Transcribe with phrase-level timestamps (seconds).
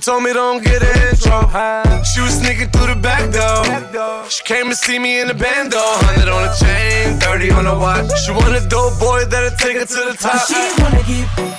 [0.00, 1.40] told me don't get an intro.
[2.04, 4.28] She was sneaking through the back door.
[4.30, 5.76] She came to see me in the bando.
[5.76, 8.10] 100 on a chain, 30 on a watch.
[8.24, 10.46] She want a dope boy that'll take her to the top.
[10.48, 11.49] She wanna get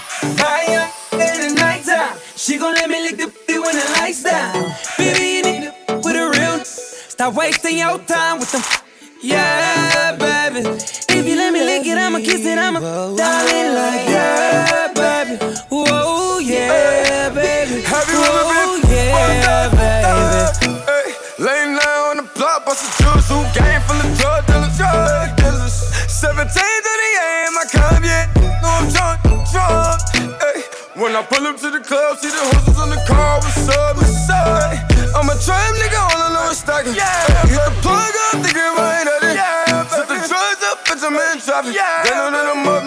[32.21, 33.97] See the horses on the car What's up?
[33.97, 34.77] What's up?
[35.17, 36.93] I'm a trap nigga, all I know is stacking.
[36.93, 39.33] Yeah, get the plug up, thinking right at it.
[39.33, 41.73] Yeah, set the drugs up, put your man trapping.
[41.73, 42.80] Yeah, then I'm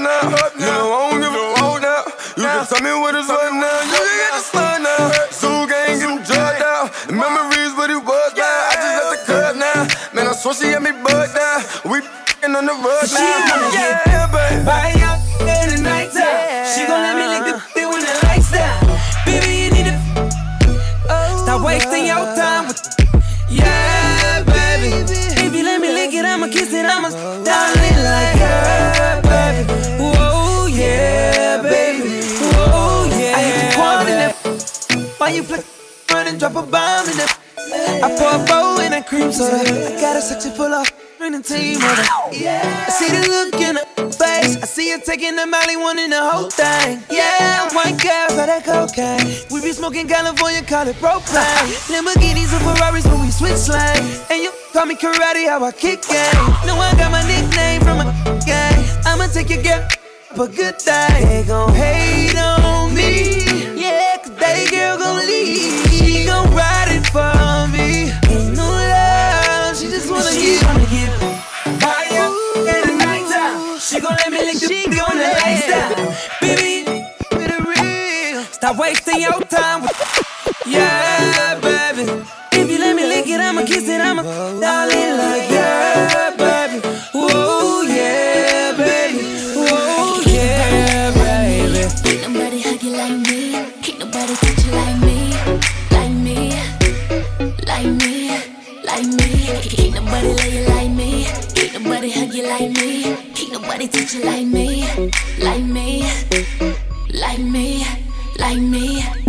[48.85, 49.45] okay.
[49.51, 51.69] We be smoking California, call it propane.
[51.91, 56.03] Lamborghinis and Ferraris when we switch lanes, And you call me karate, how I kick
[56.03, 56.49] game.
[56.67, 58.85] No, I got my nickname from a gang.
[59.05, 59.87] I'ma take your girl,
[60.37, 61.21] but good day.
[61.23, 63.44] They gon' hate on me
[78.65, 79.84] Tá wasting your time
[108.75, 109.24] me.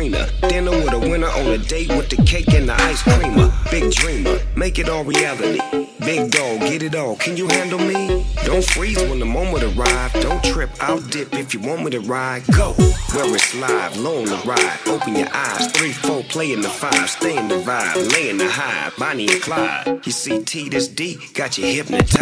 [0.00, 3.52] Dinner with a winner on a date with the cake and the ice creamer.
[3.70, 5.60] Big dreamer, make it all reality.
[6.00, 7.16] Big dog, get it all.
[7.16, 8.24] Can you handle me?
[8.46, 10.14] Don't freeze when the moment arrives.
[10.22, 12.46] Don't trip, I'll dip if you want me to ride.
[12.56, 14.78] Go where it's live, on the ride.
[14.86, 18.38] Open your eyes, three, four, play in the five, stay in the vibe, lay in
[18.38, 18.90] the high.
[18.96, 22.16] Bonnie and Clyde, you see T this D, got you hypnotized.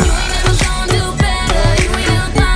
[1.19, 2.48] Baby,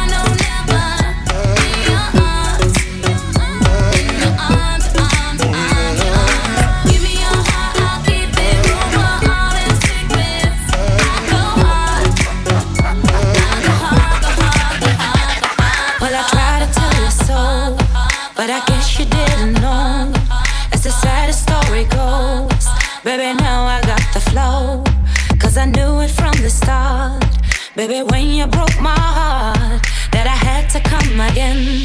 [27.93, 31.85] Baby, when you broke my heart, that I had to come again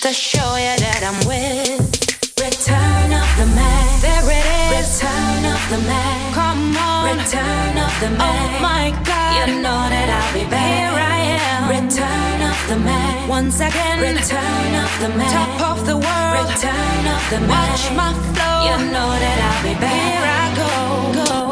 [0.00, 1.92] to show you that I'm with.
[2.40, 4.00] Return of the Mac.
[4.00, 4.72] There it is.
[4.80, 6.16] Return of the Mac.
[6.32, 7.20] Come on.
[7.20, 8.32] Return of the Mac.
[8.32, 9.44] Oh my God.
[9.44, 10.72] You know that I'll be back.
[10.72, 11.68] Here I am.
[11.68, 13.28] Return of the Mac.
[13.28, 14.00] Once again.
[14.00, 15.36] Return of the Mac.
[15.36, 16.48] Top of the world.
[16.48, 17.76] Return of the Mac.
[17.76, 18.56] Watch my flow.
[18.72, 20.00] You know that I'll be back.
[20.00, 20.72] Here I go.
[21.20, 21.42] Go.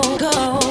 [0.61, 0.70] for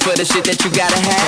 [0.00, 1.19] for the shit that you gotta have.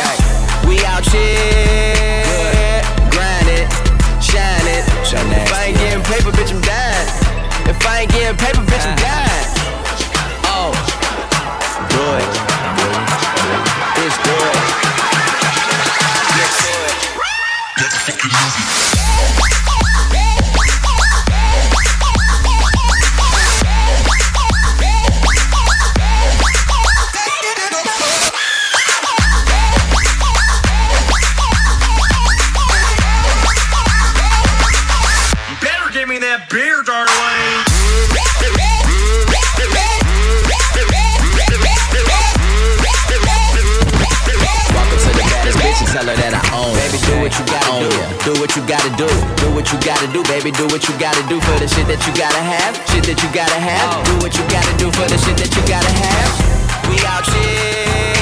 [47.23, 49.09] What you gotta do, Do what you gotta do.
[49.41, 50.51] Do what you gotta do, baby.
[50.51, 52.77] Do what you gotta do for the shit that you gotta have.
[52.91, 53.89] Shit that you gotta have.
[53.89, 54.05] Oh.
[54.05, 56.91] Do what you gotta do for the shit that you gotta have.
[56.91, 58.22] We out here.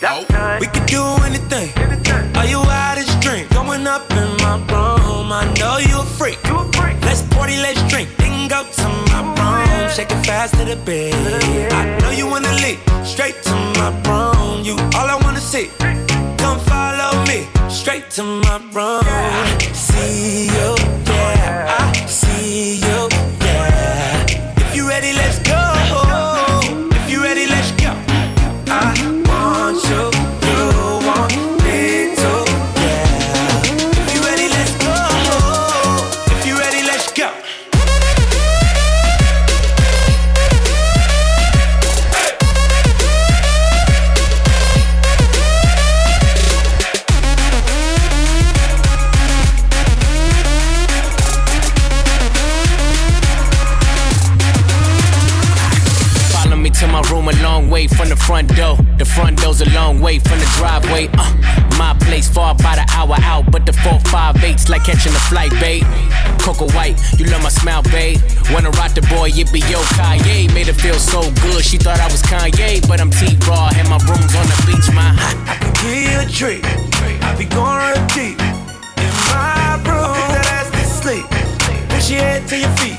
[0.00, 1.68] We could do anything.
[2.34, 3.50] Are you out of drink?
[3.50, 5.30] Going up in my room.
[5.30, 6.38] I know you a freak.
[7.02, 8.08] Let's party, let's drink.
[8.16, 9.90] Then go to my oh, room.
[9.90, 11.12] Shake it fast to the bed.
[11.72, 12.80] I know you wanna leave.
[13.04, 14.64] Straight to my room.
[14.64, 15.68] You all I wanna see.
[16.38, 17.46] Come follow me.
[17.68, 19.04] Straight to my room.
[19.74, 20.79] See you,
[64.90, 65.84] catching a flight, babe.
[66.42, 68.18] Coco White, you love my smile, babe.
[68.50, 70.52] Wanna rock the boy, it be yo Kanye.
[70.52, 73.88] Made her feel so good, she thought I was Kanye, but I'm T Raw, and
[73.88, 75.14] my room's on the beach, my.
[75.46, 76.64] I can give you a treat.
[77.22, 78.38] I be going real deep
[78.98, 80.18] in my room.
[80.34, 81.26] That ass to sleep.
[81.90, 82.98] Push your head to your feet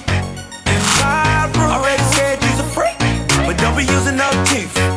[0.72, 1.72] in my room.
[1.76, 2.96] Already said you's a freak,
[3.44, 4.91] but don't be using no teeth.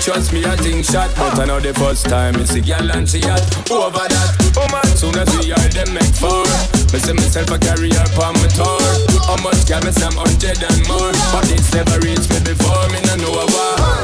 [0.00, 1.10] Trust me, I think shot.
[1.16, 3.42] But I know the first time it's a girl and she hot.
[3.70, 6.46] Over that, oh man, soon as we are them make four.
[6.92, 8.80] Me see myself a carry her on my tour.
[9.26, 11.12] How much girl me some hundred and more.
[11.34, 13.98] But it's never reached me before, me no know why.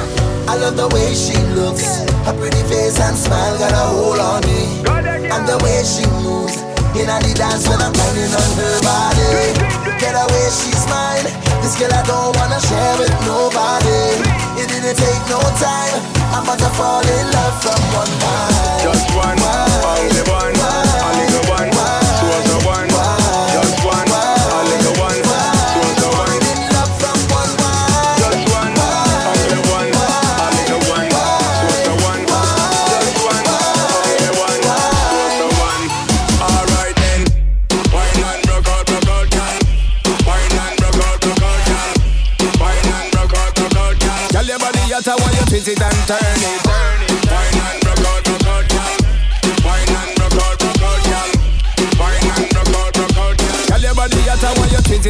[0.47, 2.05] I love the way she looks.
[2.27, 4.85] Her pretty face and smile got a hold on me.
[5.31, 6.74] And the way she moves.
[6.95, 9.51] In the dance when I'm grinding on her body.
[9.99, 11.27] Get away, she's mine.
[11.59, 14.23] This girl I don't wanna share with nobody.
[14.63, 15.99] It didn't take no time.
[16.31, 18.87] I'm about to fall in love from one night.
[18.87, 20.54] Just one, only one,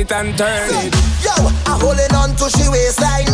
[0.04, 0.94] it and turn it.
[1.24, 1.32] Yo,
[1.66, 3.28] I'm holding on to she waistline.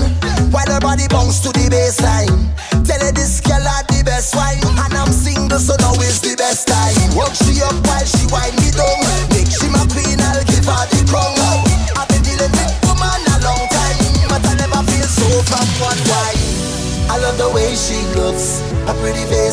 [0.51, 2.51] While her body bounce to the baseline.
[2.87, 4.63] Tell her this girl had the best wine.
[4.63, 6.95] And I'm single so now is the best time.
[7.17, 9.03] Work she up while she wind me down.
[9.31, 11.00] Make she my queen, I'll give her the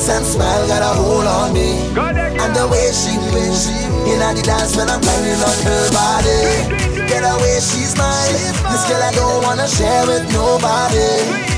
[0.07, 1.83] face and smile got a hold on me.
[2.39, 3.67] And the way she moves
[4.07, 7.07] In the dance when I'm grinding on her body.
[7.07, 8.33] Get away, she's mine.
[8.71, 11.11] This girl I don't wanna share with nobody.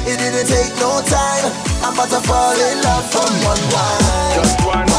[0.10, 1.46] It didn't take no time.
[1.84, 4.99] I'm about to fall in love from one wine Just one,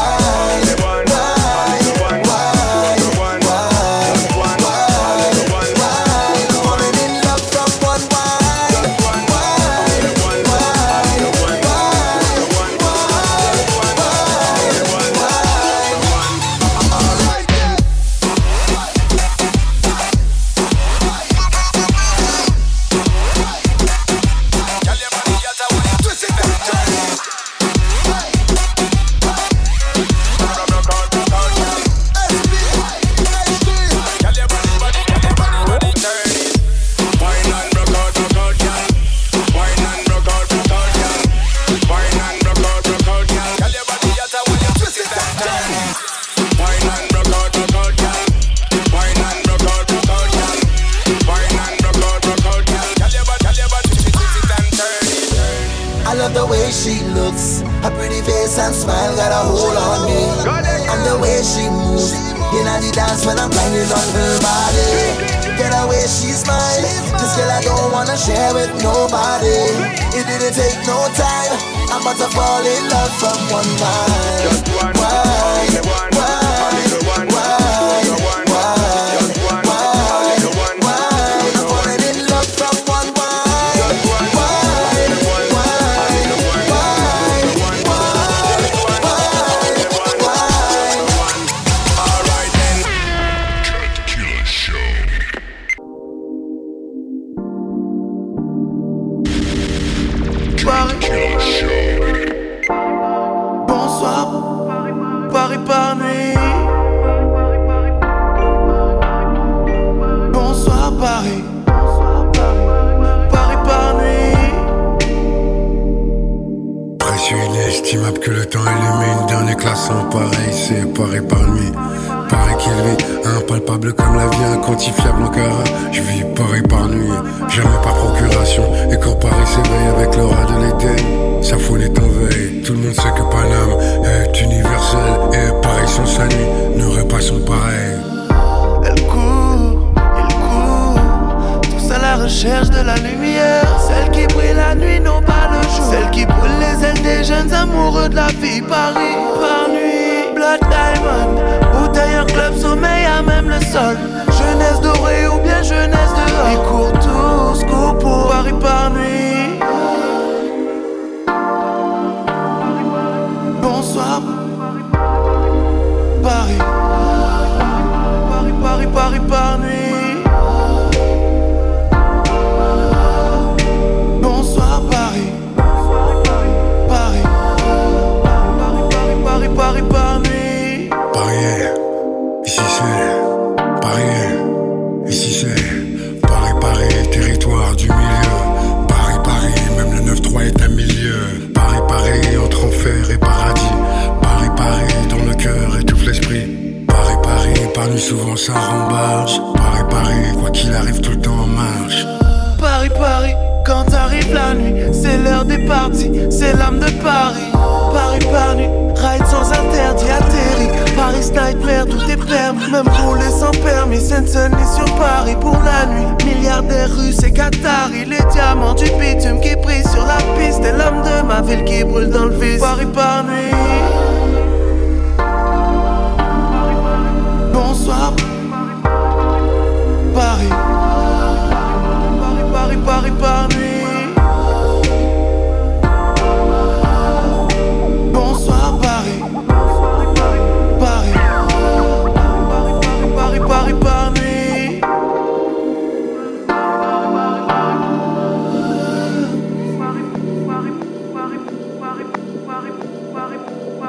[72.01, 74.41] about to fall in love from one night.
[74.41, 75.50] Just one, Why?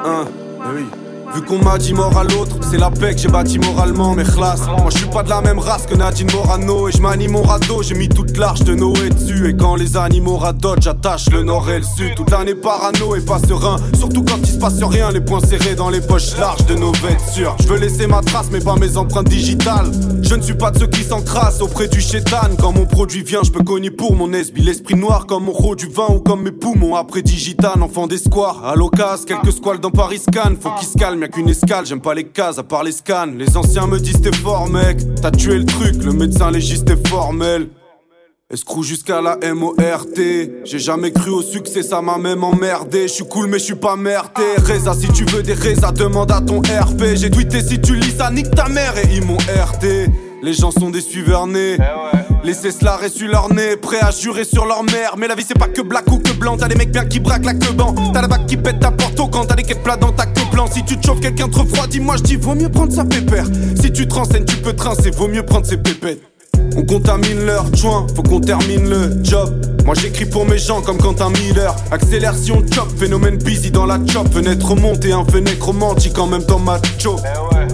[0.05, 0.25] Hein,
[0.59, 1.02] eh oui.
[1.35, 4.23] Vu qu'on m'a dit mort à l'autre, c'est la paix que j'ai bâti moralement, mes
[4.23, 4.61] classes.
[4.67, 7.41] Moi je suis pas de la même race que Nadine Morano et je m'anime mon
[7.41, 9.49] radeau, j'ai mis toute l'arche de Noé dessus.
[9.49, 12.13] Et quand les animaux radotent, j'attache le nord et le sud.
[12.15, 15.75] Toute l'année parano et pas serein, surtout quand il se passe rien, les poings serrés
[15.75, 17.55] dans les poches larges de nos vêtures.
[17.61, 19.91] Je veux laisser ma trace, mais pas mes empreintes digitales.
[20.21, 22.49] Je ne suis pas de ceux qui s'encrassent auprès du chétan.
[22.59, 24.61] Quand mon produit vient, je peux cogner pour mon esbi.
[24.61, 26.95] L'esprit noir comme mon ro du vin ou comme mes poumons.
[26.95, 28.63] Après digital, enfant des squares.
[28.63, 30.53] À l'occasion, quelques squales dans Paris Scan.
[30.61, 31.85] Faut qu'ils se calment, y'a qu'une escale.
[31.85, 33.31] J'aime pas les cases, à part les scans.
[33.37, 34.97] Les anciens me disent t'es fort, mec.
[35.21, 37.69] T'as tué le truc, le médecin légiste est formel.
[38.51, 40.19] Escroc jusqu'à la MORT.
[40.63, 43.03] J'ai jamais cru au succès, ça m'a même emmerdé.
[43.03, 44.43] Je suis cool, mais je pas merdé.
[44.57, 47.15] Reza, si tu veux des Reza, demande à ton RP.
[47.15, 50.11] J'ai tweeté si tu lis ça, nique ta mère et ils m'ont RD.
[50.43, 51.77] Les gens sont des suiveurs nés.
[52.43, 55.15] Laissez cela sur leur nez, prêts à jurer sur leur mère.
[55.17, 56.57] Mais la vie c'est pas que black ou que blanc.
[56.57, 57.95] T'as des mecs bien qui braquent la queue ban.
[58.13, 60.43] T'as la vague qui pète ta porto quand t'as des quêtes plats dans ta queue
[60.51, 60.67] blanc.
[60.67, 63.45] Si tu te chauffes quelqu'un trop froid, dis-moi, je dis vaut mieux prendre sa pépère.
[63.81, 66.32] Si tu te renseignes, tu peux trincer, vaut mieux prendre ses pépettes.
[66.75, 69.53] On contamine leur joint, faut qu'on termine le job.
[69.85, 71.75] Moi j'écris pour mes gens comme Quentin Miller.
[71.91, 74.27] Accélération chop, phénomène busy dans la chop.
[74.33, 77.17] Fenêtre montée, un fenêtre romantique en même temps macho.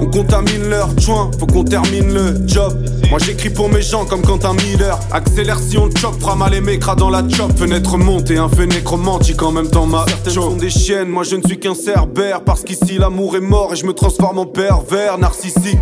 [0.01, 2.83] On contamine leur joint, faut qu'on termine le job.
[3.09, 4.99] Moi j'écris pour mes gens comme Quentin Miller.
[5.11, 7.51] Accélération chop, fera mal les cras dans la chop.
[7.57, 10.09] Fenêtre montée, un fenêtre romantique en même temps macho.
[10.09, 12.41] Certaines sont des chiennes, moi je ne suis qu'un cerbère.
[12.43, 15.77] Parce qu'ici l'amour est mort et je me transforme en pervers narcissique.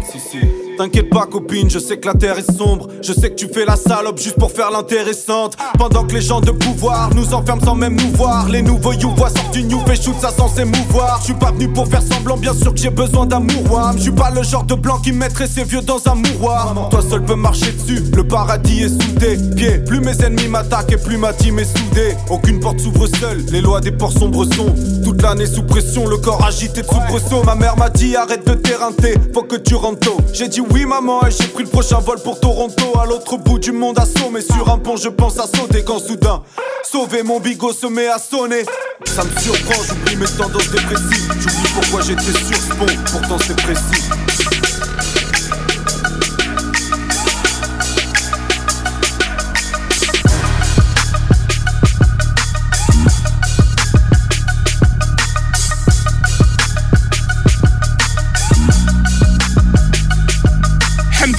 [0.78, 2.88] T'inquiète pas copine, je sais que la terre est sombre.
[3.02, 5.58] Je sais que tu fais la salope juste pour faire l'intéressante.
[5.76, 8.48] Pendant que les gens de pouvoir nous enferment sans même nous voir.
[8.48, 11.18] Les nouveaux youvois sortent du new fait shoot ça sans s'émouvoir.
[11.22, 14.04] Je suis pas venu pour faire semblant, bien sûr que j'ai besoin d'un mouroir Je
[14.04, 16.90] suis pas le genre de blanc qui mettrait ses vieux dans un mouroir.
[16.92, 19.80] Toi seul peux marcher dessus, le paradis est sous tes pieds.
[19.80, 22.16] Plus mes ennemis m'attaquent et plus ma team est soudée.
[22.30, 26.18] Aucune porte s'ouvre seule, les lois des ports sombres sont Toute l'année sous pression, le
[26.18, 30.02] corps agité de soubresaut Ma mère m'a dit arrête de t'éreinter, faut que tu rentres
[30.02, 30.18] tôt.
[30.34, 33.00] J'ai dit oui maman j'ai pris le prochain vol pour Toronto.
[33.00, 36.42] À l'autre bout du monde assommé sur un pont je pense à sauter quand soudain
[36.84, 38.64] Sauver mon bigot se met à sonner
[39.06, 41.34] Ça me surprend, j'oublie mes tendances dépressives.
[41.40, 44.04] J'oublie pourquoi j'étais sur ce pont, pourtant c'est précis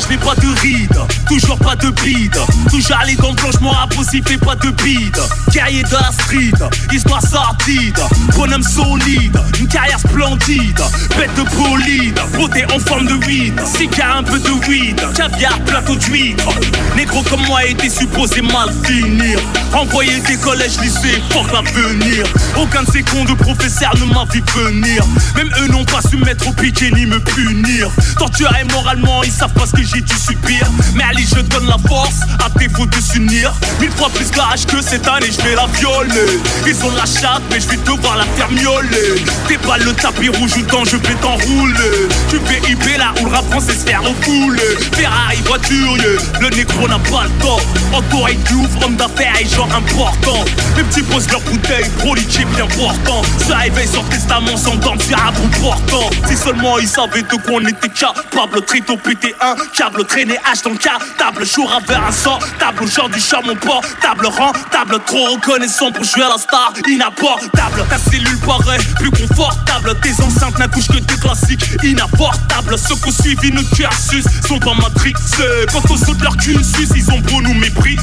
[0.00, 2.36] Je n'ai pas de ride, toujours pas de bide.
[2.70, 5.18] Toujours dents blanches, mon rap aussi fait pas de bide.
[5.50, 6.52] Guerrier de la street,
[6.92, 7.98] histoire sortide.
[8.34, 10.80] Bonhomme solide, une carrière splendide.
[11.16, 13.60] Bête de bolide, beauté en forme de weed.
[13.66, 16.48] Cigare, un peu de weed, caviar, plateau d'huître.
[16.96, 19.38] Négro comme moi était supposé mal finir.
[19.74, 22.24] Envoyé des collèges, lycées, fort l'avenir.
[22.56, 25.04] Aucun de ces cons de professeurs ne m'a vu venir.
[25.36, 27.90] Même eux n'ont pas su mettre au piquet ni me punir.
[28.18, 30.66] Torturé moralement, ils savent pas ce que j'ai dû subir.
[30.94, 33.52] Mais allez, je donne la force à défaut de s'unir.
[33.80, 36.40] Mille fois plus d'âge que cette année, je vais la violer.
[36.66, 39.22] Ils ont la chatte, mais je vais devoir la faire miauler.
[39.48, 42.08] Déballe le tapis rouge ou temps, je vais t'enrouler.
[42.30, 44.76] Tu fais IP là où le rap français se faire refouler.
[44.92, 45.96] Ferrari, voiture,
[46.40, 47.60] le négro n'a pas le temps.
[47.92, 50.44] Encore et ouf, homme d'affaires et genre important.
[50.76, 53.22] Les petits posent leur bouteille, proliqué bien important.
[53.38, 56.10] Ça réveille sur testament sans dents, c'est un important.
[56.28, 58.62] Si seulement ils savaient de quoi on était capable.
[58.66, 60.98] Trito PT1, câble traîné H dans le cas.
[61.18, 63.82] Table jour vers un sang, table genre du charbon port.
[64.00, 66.72] Table rang, table trop reconnaissant pour jouer à la star.
[66.86, 69.94] Inapportable, ta cellule paraît plus confortable.
[70.02, 72.78] Tes enceintes n'accouchent que des classiques inapportables.
[72.78, 75.66] Ceux qu'on suivi nos cursus sont pas matrixés.
[75.72, 78.00] Quand on saute leur cursus, ils ont beau nous mépriser.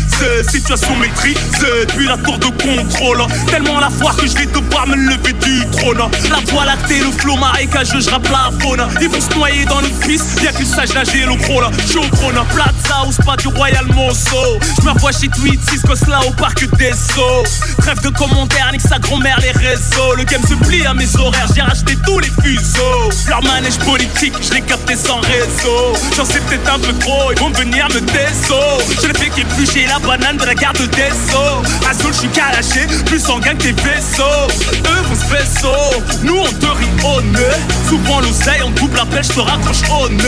[0.49, 3.21] Situation maîtrisée, puis la tour de contrôle.
[3.49, 6.01] Tellement la foire que je vais devoir me lever du trône.
[6.29, 8.85] La voie lactée, le flot marécageux, je rappe la faune.
[9.01, 11.71] Ils vont se noyer dans notre piste, bien qu'ils sachent nager le crawl.
[11.77, 12.09] Je suis au
[12.53, 14.59] Plaza ou spa du Royal Monceau.
[14.81, 17.43] Je me vois chez Tweet, Cisco là au parc des Sceaux.
[17.79, 20.15] Trêve de commentaires, nique sa grand-mère, les réseaux.
[20.15, 23.09] Le game se plie à mes horaires, j'ai racheté tous les fuseaux.
[23.27, 25.93] Leur manège politique, je l'ai capté sans réseau.
[26.15, 28.99] J'en sais peut-être un peu trop, ils vont venir me déceau.
[29.01, 31.61] Je l'ai fait qu'éplucher la banane de la garde des Sceaux.
[31.89, 34.47] Azul, je suis calaché, plus sanguin que tes vaisseaux.
[34.85, 37.39] Eux vont se vaisseau, nous on te rit au nez.
[37.87, 40.23] Souvent l'oseille, on double appel, je te raccroche au nez.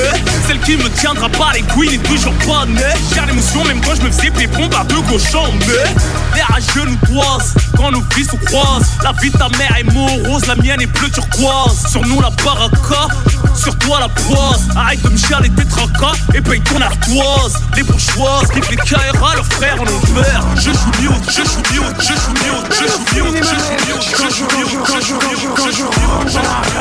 [0.48, 0.90] Celle qui me
[1.30, 2.66] pas les couilles toujours pas.
[3.14, 5.52] J'ai l'émotion, même quand je me faisais pépon par deux cochons.
[5.68, 5.94] Mais
[6.36, 8.88] les rageux nous toisent quand nos vies se croisent.
[9.04, 11.88] La vie de ta mère est morose, la mienne est bleu turquoise.
[11.90, 13.08] Sur nous la baraka,
[13.56, 14.68] sur toi la poise.
[14.76, 17.62] Arrête de me chialer tes tracas et paye ton ardoise.
[17.76, 20.44] Les bourgeoises qui les KRA, leurs frères en envers.
[20.56, 24.00] Je joue mieux, je joue mieux, je joue mieux, je joue mieux, je joue mieux,
[24.02, 26.02] je joue mieux, je joue mieux, je joue mieux.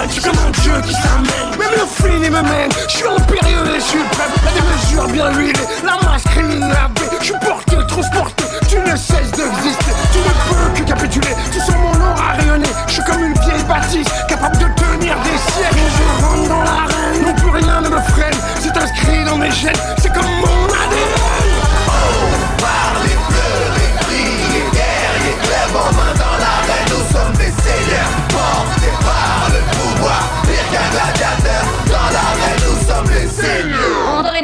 [0.09, 3.07] Je suis comme un dieu qui s'amène Même le film il me mène Je suis
[3.07, 5.53] impérieux et je suis prêt À des mesures bien huilées
[5.85, 6.77] La masse criminelle
[7.21, 9.93] Je suis porté, transporté Tu ne cesses d'exister.
[10.12, 13.64] Tu ne peux que capituler Tu sens mon aura rayonner Je suis comme une vieille
[13.69, 15.77] bâtisse Capable de tenir des siècles.
[15.97, 18.35] Je rentre dans l'arène Non plus rien ne me freine.
[18.61, 19.77] C'est inscrit dans mes gènes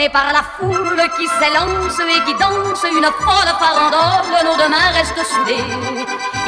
[0.07, 4.93] Entraînés par la foule qui s'élance et qui danse une folle farandole, nos deux mains
[4.95, 5.65] restent soudées.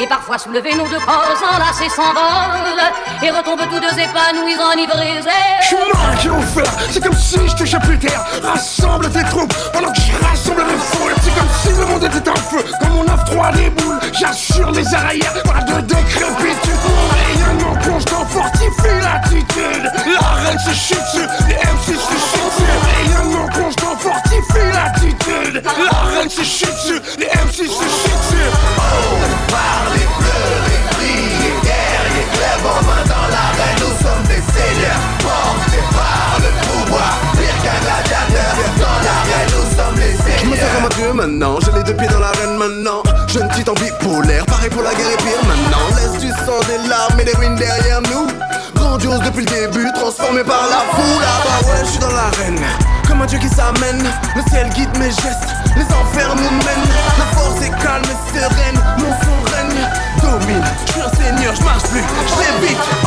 [0.01, 2.93] Et parfois soulevés, nos deux corps enlacés s'envolent
[3.23, 5.23] et retombent tous deux épanouis, enivrés.
[5.61, 7.39] Je suis marqué au fer, c'est comme si
[7.81, 11.87] plus terre Rassemble tes troupes pendant que je rassemble les foules C'est comme si le
[11.87, 16.38] monde était en feu, comme on offre trois déboule J'assure les arrières, pas de décrépitude
[50.19, 51.23] transformé par la foule.
[51.23, 52.59] Ah bah ouais, je suis dans l'arène,
[53.07, 54.03] comme un dieu qui s'amène.
[54.37, 56.91] Le ciel guide mes gestes, les enfers nous mènent.
[57.19, 59.87] La force est calme et sereine, mon son règne.
[60.21, 62.98] Domine, je suis un seigneur, je marche plus, je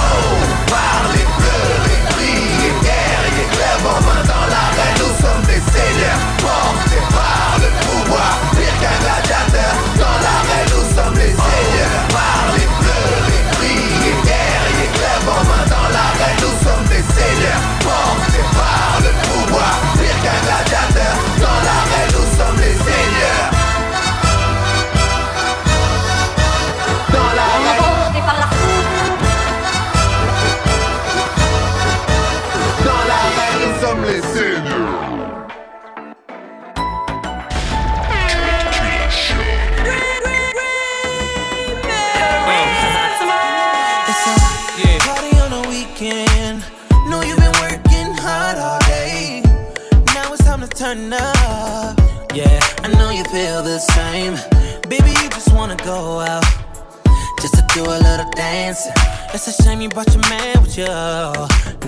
[59.33, 60.85] It's a shame you brought your man with you.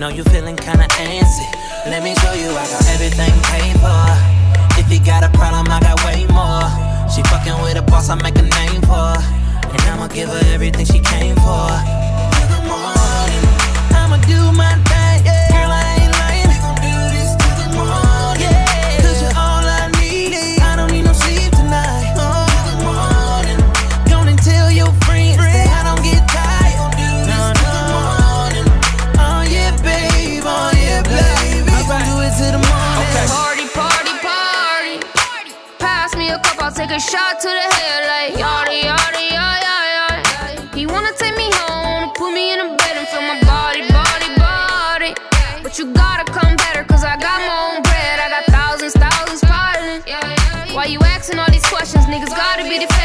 [0.00, 1.46] Know you feeling kinda antsy.
[1.84, 4.80] Let me show you I got everything paid for.
[4.80, 6.64] If you got a problem, I got way more.
[7.12, 9.12] She fucking with a boss, I make a name for.
[9.72, 11.68] And I'ma give her everything she came for.
[12.40, 13.44] In the morning,
[13.92, 14.80] I'ma do my
[36.86, 40.76] take a shot to the head like yada, yada, yada, yada.
[40.76, 44.30] He wanna take me home, put me in a bed and feel my body, body,
[44.36, 45.14] body.
[45.62, 48.20] But you gotta come better, cause I got my own bread.
[48.20, 50.02] I got thousands, thousands piling.
[50.74, 52.04] Why you asking all these questions?
[52.04, 53.03] Niggas gotta be the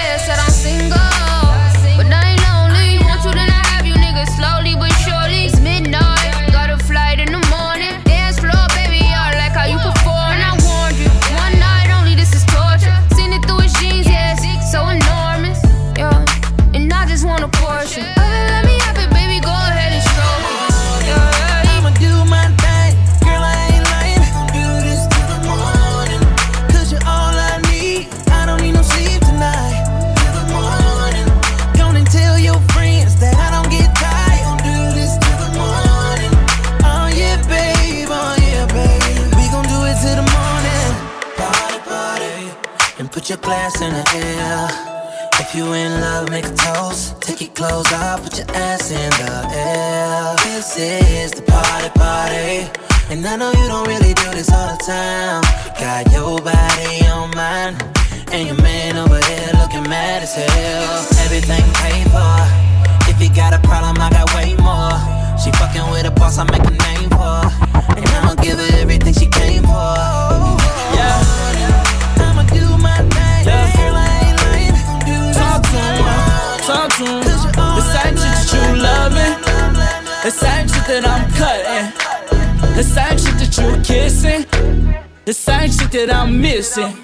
[86.60, 86.98] listen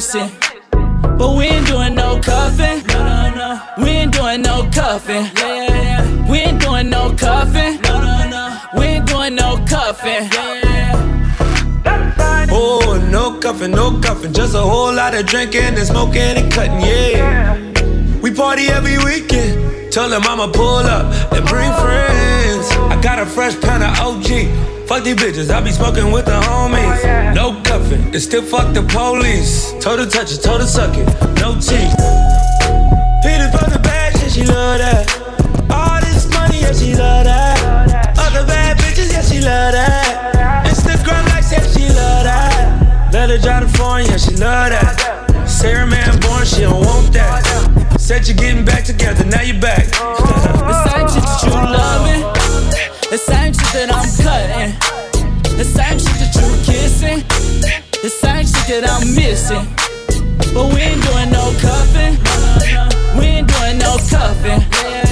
[0.00, 2.86] that But we ain't doing no cuffing.
[2.86, 3.84] No, no, no.
[3.84, 5.26] We ain't doing no cuffing.
[5.36, 6.30] Yeah, yeah, yeah.
[6.30, 7.80] We ain't doing no cuffing.
[7.82, 8.60] No, no, no.
[8.78, 10.24] We ain't doing no cuffing.
[10.32, 14.32] Yeah, yeah, Oh, no cuffing, no cuffing.
[14.32, 17.58] Just a whole lot of drinking and smoking and cutting, yeah.
[18.22, 19.92] We party every weekend.
[19.92, 22.09] Tell them I'ma pull up and bring friends.
[23.00, 24.86] I got a fresh pound of OG.
[24.86, 27.00] Fuck these bitches, I be smoking with the homies.
[27.02, 29.72] Oh, no cuffing, and still fuck the police.
[29.82, 31.08] Her touch it, her suck it,
[31.40, 31.96] no teeth.
[33.24, 35.08] Peter from the bag, yeah, she love that.
[35.72, 38.18] All this money, yeah, she love that.
[38.18, 40.66] Other bad bitches, yeah, she love that.
[40.66, 43.12] Instagram likes, yeah, she love that.
[43.14, 45.48] Let her drive the phone, yeah, she love that.
[45.48, 47.96] Sarah man born, she don't want that.
[47.98, 49.88] Said you're getting back together, now you're back.
[53.10, 54.70] the same shit that I'm cutting,
[55.58, 57.26] the same shit that you kissing,
[58.02, 59.66] the same shit that I'm missing.
[60.54, 62.14] But we ain't doing no cuffing.
[63.18, 65.09] We ain't doing no cuffing.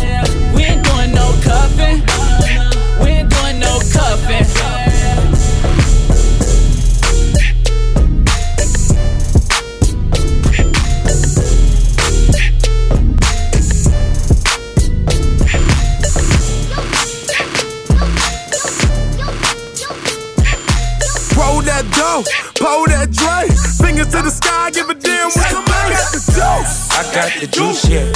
[22.19, 23.47] Roll that pull that Dre.
[23.79, 26.91] Fingers to the sky, give a damn what you I got the juice.
[26.91, 28.11] I got the juice, yeah.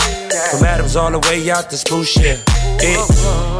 [0.50, 2.34] From Adams all the way out to Spruce, yeah.
[2.82, 3.06] Yeah,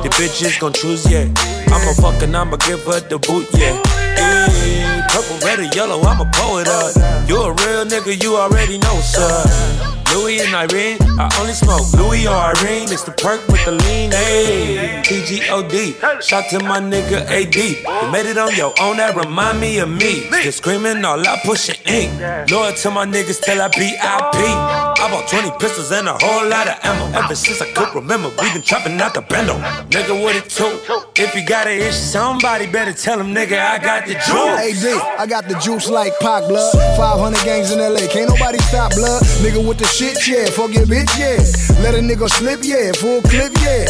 [0.03, 1.31] the bitches gon' choose, yeah.
[1.71, 3.79] I'ma fuck and I'ma give her the boot, yeah.
[4.19, 6.27] Yeah, purple, red, or yellow, I'm a
[6.59, 7.29] it up.
[7.29, 10.02] You a real nigga, you already know, sir.
[10.15, 12.93] Louis and Irene, I only smoke Louis or Irene.
[12.93, 15.03] It's the perk with the lean, ayy.
[15.03, 17.57] TGOD, shout to my nigga AD.
[17.57, 20.29] You made it on your own, that remind me of me.
[20.43, 22.13] Just screaming all I push it ink.
[22.51, 24.03] Loyal to my niggas till I BIP.
[24.03, 27.19] I bought 20 pistols and a whole lot of ammo.
[27.19, 29.55] Ever since I could remember, we been trapping out the bando.
[29.89, 31.19] Nigga, what it took?
[31.19, 34.59] If you got an issue, somebody better tell him, nigga, I got the juice.
[34.61, 36.73] Hey, D, I got the juice like Pac blood.
[36.97, 39.23] 500 gangs in LA, can't nobody stop blood.
[39.43, 40.45] Nigga with the shit shit, yeah.
[40.51, 41.39] Fuck your bitch, yeah.
[41.83, 42.93] Let a nigga slip, yeah.
[42.93, 43.87] Full clip, yeah.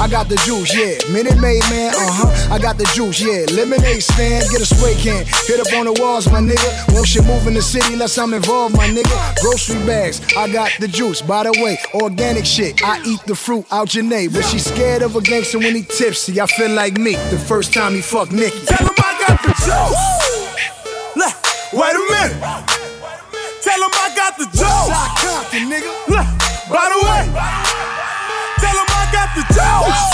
[0.00, 0.96] I got the juice, yeah.
[1.12, 2.54] Minute Maid, man, uh huh.
[2.54, 3.44] I got the juice, yeah.
[3.54, 5.26] Lemonade stand, get a spray can.
[5.46, 6.94] Hit up on the walls, my nigga.
[6.94, 9.40] Won't shit move in the city unless I'm involved, my nigga.
[9.42, 11.20] Grocery bags, I got the juice.
[11.20, 12.82] By the way, organic shit.
[12.82, 14.32] I eat the fruit out Janae.
[14.32, 16.40] But she scared of a gangster when he tipsy.
[16.40, 18.64] I feel like me the first time he fucked Nicky.
[18.64, 20.49] Tell him I got the juice.
[25.70, 25.92] Nigga.
[26.68, 27.22] By the way,
[28.58, 30.06] tell him I got the juice.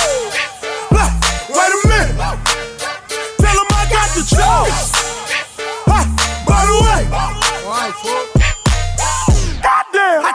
[1.56, 2.14] Wait a minute.
[3.40, 4.92] Tell him I got the juice.
[6.46, 8.35] By the way.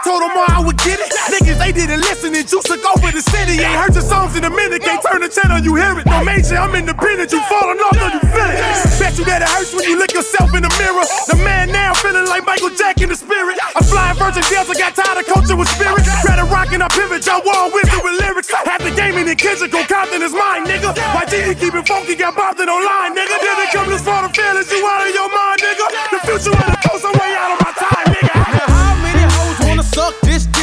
[0.03, 1.09] Told them all I would get it.
[1.29, 3.61] Niggas, they didn't listen and juice took over the city.
[3.61, 6.05] Ain't heard your songs in a minute, can't turn the channel, you hear it.
[6.05, 8.61] No major, I'm independent, you falling off, do you feel it?
[8.97, 11.05] Bet you that it hurts when you look yourself in the mirror.
[11.29, 13.57] The man now feeling like Michael Jack in the spirit.
[13.75, 16.03] I'm flying Virgin Delta, got tired of culture with spirit.
[16.25, 18.49] Rather rock and I pivot, y'all wall wizard with lyrics.
[18.51, 20.93] Had the game in the Kendrick, go Compton is mine, nigga.
[21.13, 23.35] Why did GD keep it funky, got it online, nigga.
[23.37, 25.85] Didn't come this far to fail, you out of your mind, nigga.
[26.11, 28.60] The future of the coast, I'm way out of my time, nigga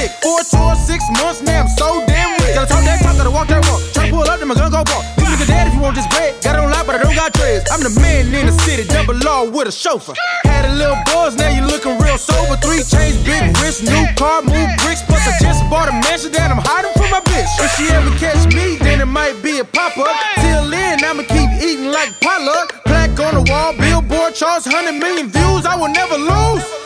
[0.08, 0.22] dick.
[0.22, 2.54] Four tours, six months, now I'm so damn rich.
[2.54, 3.80] Gotta talk that talk, gotta walk that walk.
[3.92, 5.04] Try to pull up, then my gun go walk.
[5.18, 6.34] You nigga dead if you want this bread.
[6.42, 7.68] Got on lock, but I don't got dreads.
[7.70, 10.14] I'm the man in the city, double law with a chauffeur.
[10.44, 12.56] Had a little buzz, now you looking real sober.
[12.56, 15.02] Three chains, big wrist, new car, move bricks.
[15.04, 17.48] Plus I just bought a mansion that I'm hiding from my bitch.
[17.60, 20.14] If she ever catch me, then it might be a pop up.
[20.40, 22.84] Till then, I'ma keep eating like potluck.
[22.84, 25.66] Plaque on the wall, billboard charts, 100 million views.
[25.66, 26.77] I will never lose.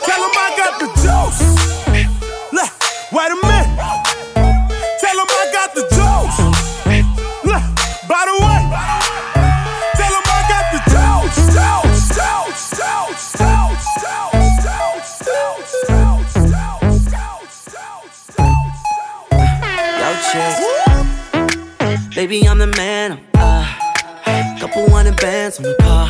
[22.33, 23.19] Baby, I'm the man.
[23.35, 26.09] Uh, couple hundred bands on the car.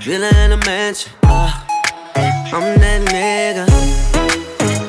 [0.00, 1.10] Villa in a mansion.
[1.22, 1.50] Uh,
[2.52, 3.64] I'm that nigga.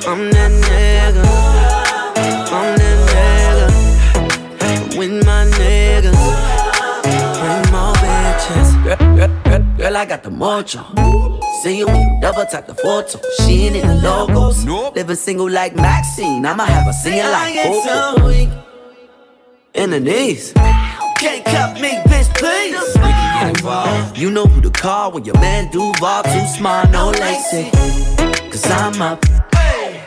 [0.05, 1.23] I'm that nigga.
[2.51, 4.97] I'm that nigga.
[4.97, 6.19] With my niggas.
[7.39, 8.69] Bring more bitches.
[8.83, 10.83] Girl, girl, girl, girl, I got the mojo.
[11.61, 11.85] See you
[12.19, 13.17] double tap the photo.
[13.37, 14.65] She ain't in the logos.
[14.65, 14.97] Nope.
[14.97, 16.45] Living single like Maxine.
[16.45, 18.72] I'ma have a singing like Coco.
[19.75, 20.53] In the knees.
[20.53, 22.77] Can't cut me, bitch, please.
[24.15, 27.71] You know who to call when your man Duval too smart, no lacy.
[28.51, 29.25] Cause I'm up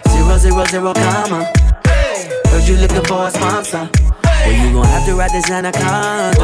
[0.08, 1.52] zero zero zero comma.
[1.84, 3.90] Heard you looking for a sponsor.
[4.22, 6.38] Well, you gon' have to ride this anaconda.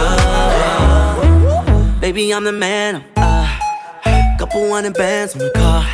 [2.01, 3.05] Baby, I'm the man.
[3.15, 3.47] Uh,
[4.37, 5.85] couple hundred bands on the car.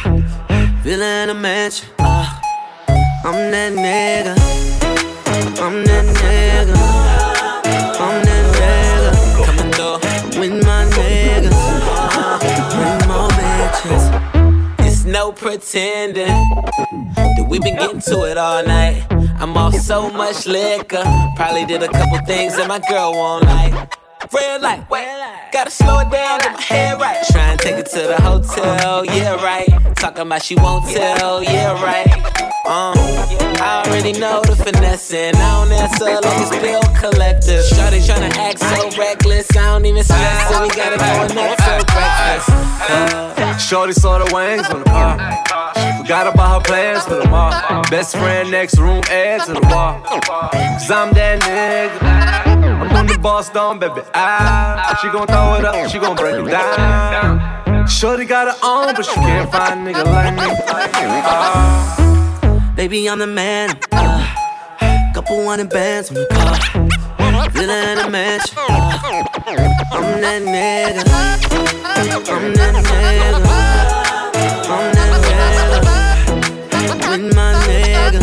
[0.82, 1.90] Feeling a mansion.
[1.98, 2.40] Uh,
[3.22, 4.34] I'm that nigga.
[5.60, 7.17] I'm that nigga.
[13.84, 19.06] It's no pretending that we've been getting to it all night.
[19.38, 21.04] I'm off so much liquor.
[21.36, 23.94] Probably did a couple things that my girl won't like.
[24.32, 24.84] Red light,
[25.52, 27.24] gotta slow it down, get my head right.
[27.30, 29.68] Try and take it to the hotel, yeah, right.
[29.96, 32.12] Talking about she won't tell, yeah, right.
[32.66, 32.98] Um,
[33.62, 37.62] I already know the finesse, and I don't answer like it's bill collector.
[37.72, 40.60] Shawty tryna act so reckless, I don't even stress it.
[40.62, 41.57] We got it going up
[43.68, 45.18] Shorty saw the wings on the car.
[45.98, 47.82] Forgot about her plans for the tomorrow.
[47.90, 50.00] Best friend next room, add to the wall.
[50.00, 52.00] Cause I'm that nigga.
[52.80, 54.00] I'm on the boss down, baby.
[54.14, 57.86] Ah, she gon' throw it up, she gon' break it down.
[57.86, 60.40] Shorty got her own, but she can't find a nigga like me.
[61.24, 62.72] Ah.
[62.74, 63.78] Baby, I'm the man.
[63.92, 66.97] Uh, couple hundred bands on the car.
[67.38, 68.52] Then I a match.
[68.56, 68.64] I'm
[70.20, 71.02] that nigga.
[71.94, 73.38] I'm that nigga.
[74.68, 75.80] I'm that nigga.
[77.08, 78.20] With my nigga.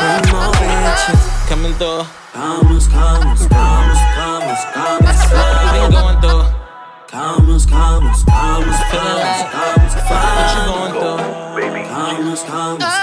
[0.00, 1.48] I'm all with.
[1.48, 2.04] Coming through.
[2.32, 5.18] Commas, commas, commas, commas, commas.
[5.32, 6.44] What you going through?
[7.08, 9.34] Commas, commas, commas, commas,
[9.72, 9.94] commas.
[10.08, 11.20] What you going through?
[11.88, 13.01] Commas, commas.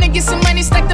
[0.00, 0.89] tryna get some money, stuck.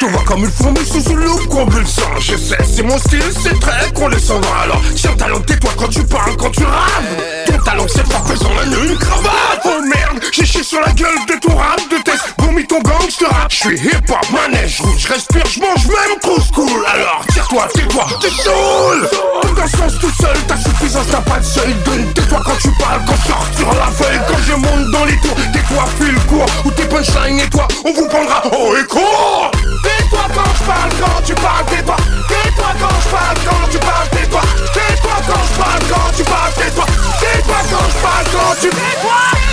[0.00, 3.22] Je te vois comme une fourmi sous une loupe convulsant Je sais, c'est mon style,
[3.42, 7.84] c'est très condescendant Alors tiens talent, tais-toi quand tu parles, quand tu raves Ton talent
[7.86, 9.60] c'est pas faisant la nuit, une cravate.
[9.66, 13.02] Oh merde, j'ai chié sur la gueule de ton rap de test Vomis ton gang,
[13.10, 16.38] je rap Je suis hip-hop, manège rouge, je respire, je mange même trop
[16.86, 19.08] Alors tire-toi, tais-toi, t'es saoul.
[19.42, 21.74] Tout le sens tout seul, ta suffisance t'as pas de seuil.
[21.84, 24.20] Donne, tais-toi quand tu parles, quand je sur la feuille.
[24.28, 26.46] Quand je monte dans les tours, tais-toi, file court.
[26.64, 29.50] Ou tes punchlines et toi, on vous prendra haut et court
[29.90, 31.96] Tais-toi quand je parle, quand tu parles, tais-toi.
[32.28, 34.40] Tais-toi quand je parle, quand tu parles, tais-toi.
[34.72, 36.86] Tais-toi quand je parle, quand tu parles, tais-toi.
[37.20, 39.49] Tais-toi quand je parle, quand tu tais-toi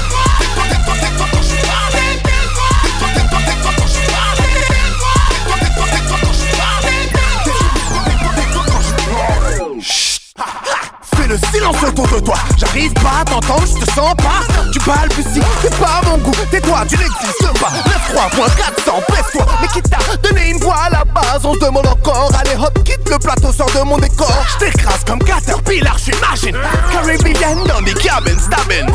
[11.28, 12.36] Le silence autour de toi.
[12.57, 14.47] J'arrive pas à t'entendre, je te sens pas.
[14.71, 16.32] Tu balbuties, c'est pas mon goût.
[16.49, 17.71] Tais-toi, tu n'existes pas.
[18.15, 19.45] 9.3.400, baisse-toi.
[19.61, 21.43] Mais qui t'a donné une voix à la base?
[21.43, 22.32] On se demande encore.
[22.39, 24.32] Allez hop, quitte le plateau, sors de mon décor.
[24.53, 26.55] Je t'écrase comme Caterpillar, machine
[26.93, 28.88] Caribbean dans des cabins stabbing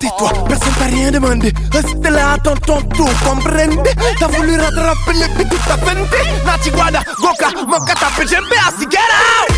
[0.00, 1.52] Tais-toi, personne t'a rien demandé.
[1.72, 3.82] Reste là, attends ton tour, comprende
[4.18, 5.98] T'as voulu rattraper le but toute ta peine
[6.46, 9.54] Nati Guada, Goka, Moka, tapé, j'aime bien, get out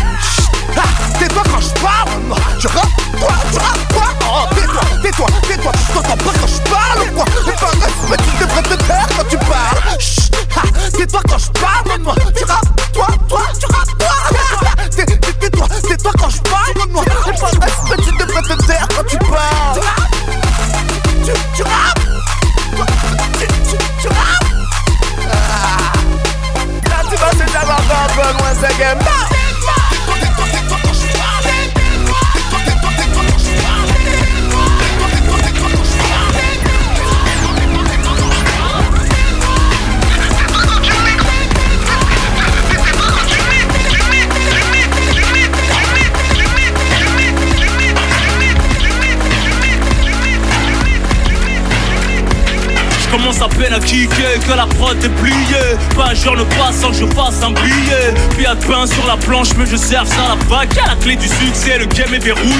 [0.77, 0.83] ah,
[1.19, 2.09] tais-toi quand je parle,
[2.59, 2.87] Je rappe,
[3.19, 3.29] toi,
[3.61, 5.71] rappes, toi Oh, tais-toi, tais-toi, tais-toi.
[5.73, 7.25] Tu t'entends pas quand je parle quoi?
[7.45, 9.99] Et par respect, tu devrais te taire quand tu parles.
[9.99, 10.61] Chut, ah,
[10.97, 14.09] tais-toi quand je parle, moi Tu rappes, toi, toi, tu rappes, toi
[14.95, 18.87] Tais- tais- Tais-toi, tais-toi quand je parle, moi Et par respect, tu devrais te taire
[18.95, 19.90] quand tu parles
[21.23, 21.99] Tu, tu rappes
[23.37, 24.07] Tu, tu, tu
[27.09, 29.30] tu game
[53.31, 55.77] commence à peine à kicker que la prod est pliée.
[55.95, 58.13] Pas un jour ne passe sans que je fasse un billet.
[58.35, 60.69] Puis à pain sur la planche mais je serve ça la vague.
[60.83, 62.51] À la clé du succès le game est verrouillé.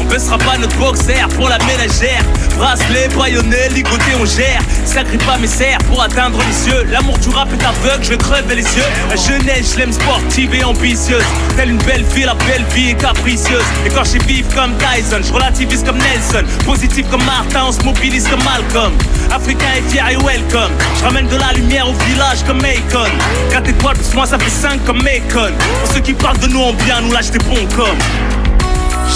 [0.00, 2.22] On baissera pas notre boxer pour la ménagère.
[2.56, 4.60] Bracelet, baïonnet, ligoté on gère.
[4.84, 6.84] Sacrifie pas mes serres pour atteindre les cieux.
[6.90, 8.90] L'amour du rap est aveugle, je crève les yeux.
[9.08, 11.24] La jeunesse, je l'aime sportive et ambitieuse.
[11.56, 13.64] Telle une belle fille, la belle vie est capricieuse.
[13.86, 16.44] Et quand je vive comme Tyson, je relativise comme Nelson.
[16.64, 18.92] Positif comme Martin, on se mobilise comme Malcolm.
[19.30, 23.10] Africain et fier welcome Je ramène de la lumière au village comme Macon
[23.50, 26.60] 4 étoiles plus moi ça fait 5 comme Macon Pour ceux qui parlent de nous
[26.60, 27.98] en bien, nous lâche des bons comme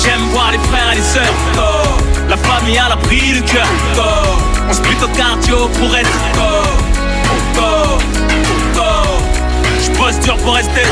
[0.03, 1.23] J'aime voir les frères et les sœurs.
[2.29, 3.67] La famille à l'abri du cœur.
[4.69, 6.11] On se bute au cardio pour être.
[9.81, 10.83] Je bosse dur pour rester.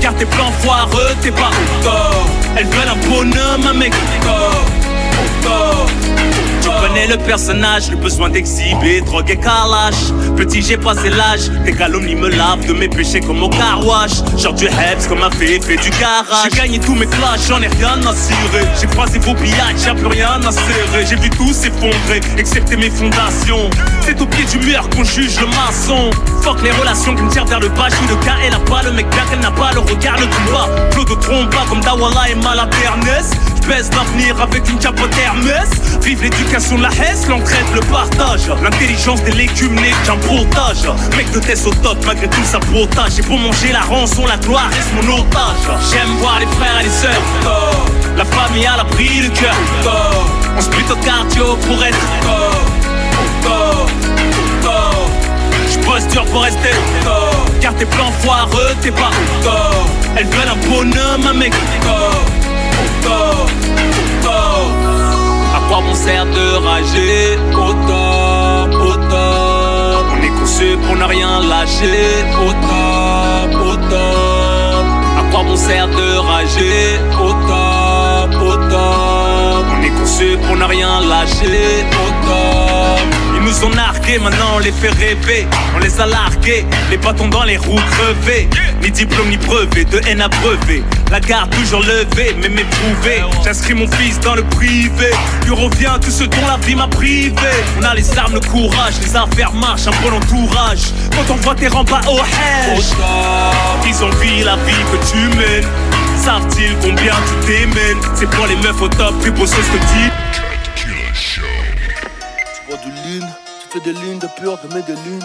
[0.00, 1.50] Car tes plans foireux, t'es pas.
[2.56, 3.92] Elles veulent un bonhomme, un mec
[6.82, 9.94] connais le personnage, le besoin d'exhiber, drogue et carlage.
[10.36, 14.16] Petit, j'ai passé l'âge, tes calomnies me lavent de mes péchés comme au car wash.
[14.36, 16.50] Genre du heps comme un fait du garage.
[16.50, 18.66] J'ai gagné tous mes clashs, j'en ai rien à cirer.
[18.80, 21.06] J'ai croisé vos pillages, y'a plus rien à serrer.
[21.08, 23.70] J'ai vu tout s'effondrer, excepté mes fondations.
[24.00, 26.10] C'est au pied du mur qu'on juge le maçon.
[26.42, 27.88] Fuck les relations qui me tirent vers le bas.
[27.90, 30.26] J'suis le cas, elle a pas le mec bien qu'elle n'a pas le regard, le
[30.26, 30.68] combat.
[30.90, 33.51] Claude de tromba comme Dawala et Malapernes.
[33.64, 35.68] J'baisse l'avenir avec une capote Hermès.
[36.02, 38.48] Vive l'éducation la Hesse, l'entraide, le partage.
[38.62, 40.88] L'intelligence des légumes n'est qu'un brotage.
[41.16, 43.18] Mec de test au top, malgré tout ça brotage.
[43.18, 45.80] Et pour manger la rançon, la gloire reste mon otage.
[45.92, 47.22] J'aime voir les frères et les sœurs.
[48.16, 49.54] La famille à l'abri du cœur.
[50.56, 51.98] On se au cardio pour être.
[55.72, 56.70] Je bosse dur pour rester.
[57.60, 59.10] Car tes plans foireux, t'es pas.
[60.16, 61.52] Elles veulent un bonhomme, un mec.
[63.06, 63.46] Oh.
[64.24, 64.62] Oh.
[65.56, 71.04] À quoi bon sert de rager Au top, au top On est conçu pour ne
[71.04, 74.86] rien lâcher Au top, au top
[75.20, 80.64] À quoi bon sert de rager Au top, au top On est conçu pour ne
[80.64, 85.48] rien lâcher Au top Ils nous ont nargués, maintenant on les fait rêver.
[85.74, 88.48] On les a largués, les bâtons dans les roues crevés.
[88.80, 90.84] Ni diplôme ni brevet, de haine à brevet.
[91.10, 93.24] La garde toujours levée, mais m'éprouvé.
[93.44, 95.10] J'inscris mon fils dans le privé.
[95.44, 97.34] Lui revient tout ce dont la vie m'a privé?
[97.80, 100.92] On a les armes, le courage, les affaires marchent, un bon entourage.
[101.10, 102.92] Quand on voit tes remparts au hedge,
[103.88, 105.66] ils envient la vie que tu mènes.
[106.16, 109.60] Savent-ils combien tu t'émènes C'est pour les meufs au top, plus beau ce que.
[109.60, 110.51] Tu
[112.82, 115.24] tu fais des lignes de pur, de mes des lunes.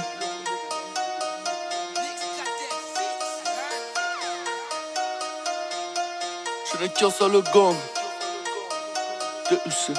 [6.71, 7.75] Je n'ai qu'un seul gang.
[9.49, 9.95] DUC.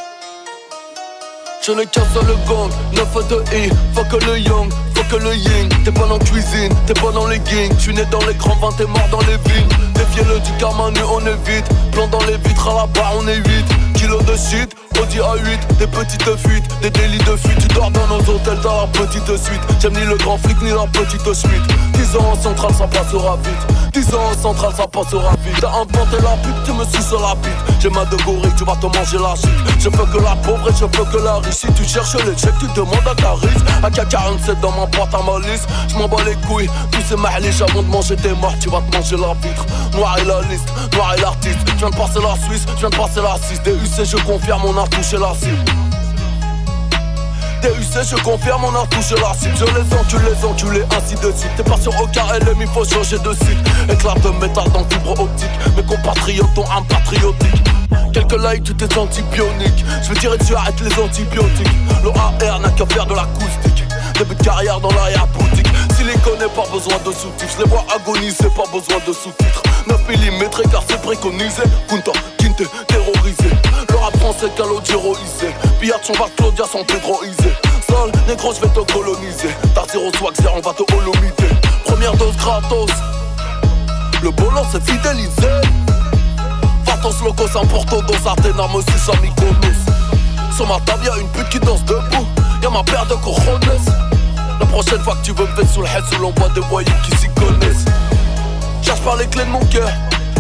[1.67, 5.93] Je n'ai qu'un seul gang, 9 de I, fuck le young, fuck le ying T'es
[5.93, 8.87] pas dans cuisine, t'es pas dans les gangs Tu né dans les grands vins, t'es
[8.87, 9.69] mort dans les vignes.
[9.95, 11.67] Défiez-le du karma, nu on évite.
[11.93, 15.77] Plan dans les vitres, à la barre on est 8 Kilo de shit, Audi A8
[15.79, 17.59] Des petites fuites, des délits de fuite.
[17.59, 19.61] Tu dors dans nos hôtels, dans la petite suite.
[19.81, 21.63] J'aime ni le grand flic, ni la petite suite.
[21.95, 23.93] 10 ans en centrale, ça passera vite.
[23.93, 25.57] 10 ans en centrale, ça passera vite.
[25.61, 28.65] T'as inventé la pute, tu me suis sur la bite J'ai ma de gorille, tu
[28.65, 31.35] vas te manger la shit Je veux que la pauvre et je veux que la
[31.37, 31.55] riche.
[31.55, 35.23] Si tu cherches les checks, tu demandes à ta riche AK-47 dans ma boîte à
[35.23, 35.67] malice.
[35.89, 38.81] Je m'en bats les couilles, tous ces mahliches Avant de manger tes morts, tu vas
[38.81, 39.67] te manger la vitre.
[39.95, 41.59] Noir et la liste, noir et l'artiste.
[41.67, 44.65] Je viens de passer la Suisse, je viens de passer la 6 DUC, je confirme,
[44.65, 45.65] on a touché la cible.
[47.63, 49.55] DUC, je confirme, on a touché la cible.
[49.57, 51.51] Je les encule, les enculés, ainsi de suite.
[51.57, 55.19] T'es pas sur aucun LM, il faut changer de site Éclat de métal dans fibre
[55.21, 55.51] optique.
[55.77, 57.65] Mes compatriotes ont un patriotique.
[58.13, 59.85] Quelques likes, tout est antibionique.
[60.03, 61.67] Je veux tirer dessus, arrête les antibiotiques.
[62.03, 63.85] Le AR n'a qu'à faire de l'acoustique.
[64.19, 67.85] Début de carrière dans l'arrière-boutique Si les connaît, pas besoin de sous-titres Je les vois
[67.95, 69.63] agoniser, pas besoin de sous-titres.
[69.87, 71.63] 9 mm car c'est préconisé.
[71.89, 72.13] Kunta,
[72.59, 73.51] Terrorisé
[73.89, 77.55] Le rap français calogéroisé Pillard, on va Claudia sans pédroisé
[77.89, 79.51] Sol, négro, je vais te coloniser.
[79.77, 81.49] T'as zéro swag, on va te holomiter
[81.85, 82.91] Première dose gratos.
[84.23, 85.49] Le bolos c'est fidélisé
[86.85, 91.61] Vatos locos, un porto dos suce à Mykonos Sur ma table y'a une pute qui
[91.61, 92.27] danse debout.
[92.61, 93.61] Y'a ma paire de cojones
[94.59, 96.91] La prochaine fois que tu veux me faire sous le head Sous l'envoi des voyous
[97.05, 97.85] qui s'y connaissent.
[98.83, 99.89] Cherche pas les clés de mon cœur.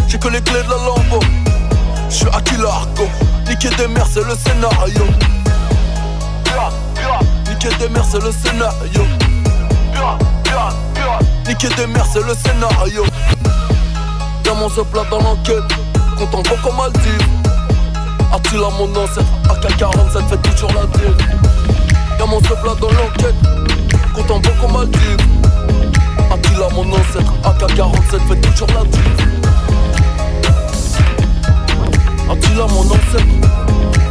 [0.08, 1.47] J'ai que les clés de la
[2.08, 3.08] lampe J'suis à Kilargo
[3.46, 5.04] Niquer des mères c'est le scénario.
[7.48, 9.02] Niquer des mères c'est le scénario.
[11.46, 13.04] Niquer des mères c'est le scénario.
[14.42, 15.64] Diamant se plat dans l'enquête.
[16.16, 17.24] Content beaucoup mal dit
[18.32, 19.26] Attila mon ancêtre.
[19.50, 21.14] AK-47 fait toujours la deal
[22.16, 23.34] Diamant se plat dans l'enquête.
[24.14, 25.16] Content beaucoup mal dit
[26.30, 27.32] Attila mon ancêtre.
[27.44, 28.84] AK-47 fait toujours la
[32.34, 34.07] deal Attila mon ancêtre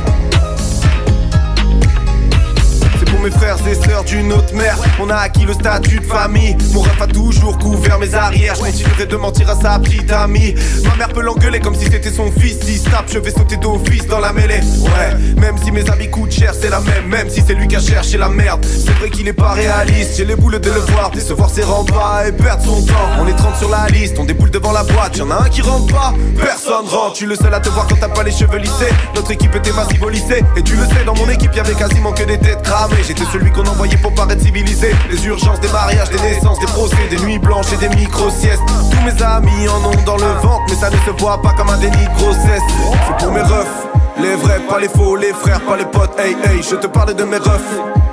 [3.20, 4.78] mes frères et sœurs d'une autre mère.
[5.00, 6.56] On a acquis le statut de famille.
[6.74, 8.56] Mon ref a toujours couvert mes arrières.
[8.56, 10.56] Je continuerai de mentir à sa petite amie.
[10.84, 12.60] Ma mère peut l'engueuler comme si c'était son fils.
[12.62, 14.62] Si tape je vais sauter d'office dans la mêlée.
[14.82, 17.08] Ouais, même si mes habits coûtent cher c'est la même.
[17.08, 18.66] Même si c'est lui qui a cherché la merde.
[18.66, 20.18] C'est vrai qu'il est pas réaliste.
[20.18, 23.10] J'ai les boules de le voir Décevoir ses remparts et perdre son temps.
[23.20, 24.18] On est 30 sur la liste.
[24.20, 25.18] On déboule devant la boîte.
[25.18, 26.14] Y'en a un qui rentre pas.
[26.40, 27.14] Personne rentre.
[27.14, 28.94] Tu le seul à te voir quand t'as pas les cheveux lissés.
[29.16, 30.44] Notre équipe était massive au lycée.
[30.56, 33.50] Et tu le sais dans mon équipe y'avait quasiment que des têtes cramées J'étais celui
[33.52, 37.40] qu'on envoyait pour paraître civilisé Les urgences, des mariages, des naissances, des procès Des nuits
[37.40, 40.98] blanches et des micro-siestes Tous mes amis en ont dans le ventre Mais ça ne
[40.98, 42.62] se voit pas comme un déni de grossesse
[43.08, 43.88] C'est pour mes refs
[44.20, 47.14] les vrais, pas les faux, les frères, pas les potes, hey hey, je te parle
[47.14, 47.62] de mes refs.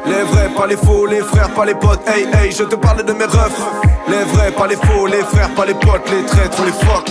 [0.05, 3.03] Les vrais, pas les faux, les frères, pas les potes, hey hey, je te parle
[3.07, 3.59] de mes refs.
[4.07, 7.09] Les vrais, pas les faux, les frères, pas les potes, les traîtres, les fuck.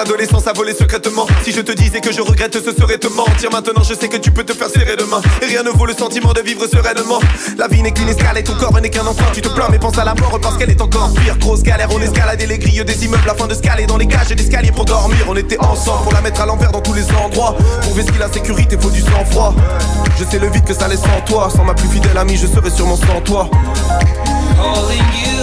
[0.00, 1.26] Adolescence à voler secrètement.
[1.44, 3.50] Si je te disais que je regrette, ce serait te mentir.
[3.50, 5.20] Maintenant, je sais que tu peux te faire serrer demain.
[5.42, 7.20] Et rien ne vaut le sentiment de vivre sereinement.
[7.58, 9.24] La vie n'est qu'une escale et ton corps n'est qu'un enfant.
[9.32, 11.36] Tu te plains, mais pense à la mort parce qu'elle est encore pire.
[11.38, 14.34] Grosse galère, on escaladait les grilles des immeubles afin de scaler dans les cages et
[14.34, 15.26] l'escalier pour dormir.
[15.28, 17.56] On était ensemble pour la mettre à l'envers dans tous les endroits.
[17.82, 19.54] Pour vesquer la sécurité, faut du sang-froid.
[20.18, 21.48] Je sais le vide que ça laisse en toi.
[21.54, 23.50] Sans ma plus fidèle amie, je serais sûrement sans toi.
[25.12, 25.39] You.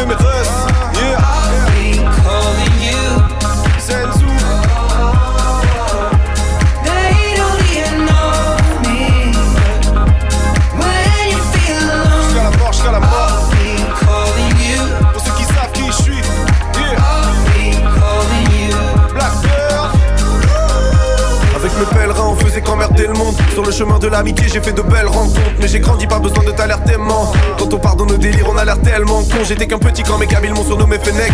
[0.00, 0.69] für mich ist.
[23.54, 25.40] Sur le chemin de l'amitié, j'ai fait de belles rencontres.
[25.58, 26.96] Mais j'ai grandi, pas besoin de t'alerter,
[27.58, 29.42] Quand on part dans nos délires, on a l'air tellement con.
[29.42, 31.32] J'étais qu'un petit quand mes cabines m'ont surnommé Fennec.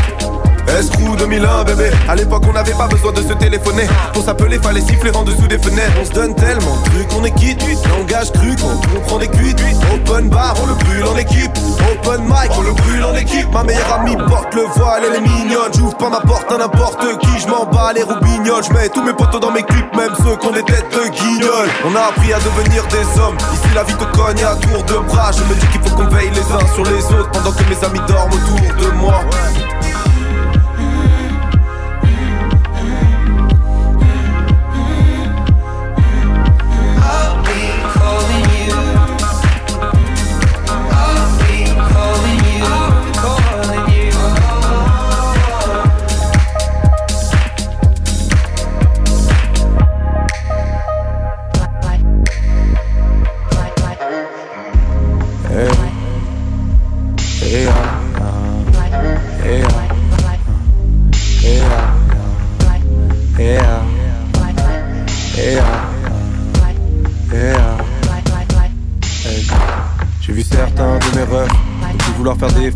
[0.68, 1.90] Escrew 2001 bébé.
[2.08, 3.86] À l'époque on n'avait pas besoin de se téléphoner.
[4.12, 5.92] Pour s'appeler fallait siffler en dessous des fenêtres.
[6.00, 9.60] On se donne tellement de trucs on est quitte Langage cru qu'on comprend des cuites
[9.94, 11.50] Open bar on le brûle en équipe.
[11.92, 13.52] Open mic on le brûle en équipe.
[13.52, 15.72] Ma meilleure amie porte le voile elle est mignonne.
[15.76, 18.64] J'ouvre pas ma porte à n'importe qui Je bats les roubignoles.
[18.64, 21.68] Je mets tous mes potos dans mes clips Même ceux qu'on des têtes de guignol.
[21.84, 23.36] On a appris à devenir des hommes.
[23.54, 25.30] Ici la vie te cogne à tour de bras.
[25.32, 27.84] Je me dis qu'il faut qu'on veille les uns sur les autres Pendant que mes
[27.84, 29.20] amis dorment autour de moi.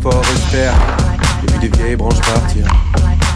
[0.03, 2.65] J'ai vu des vieilles branches partir.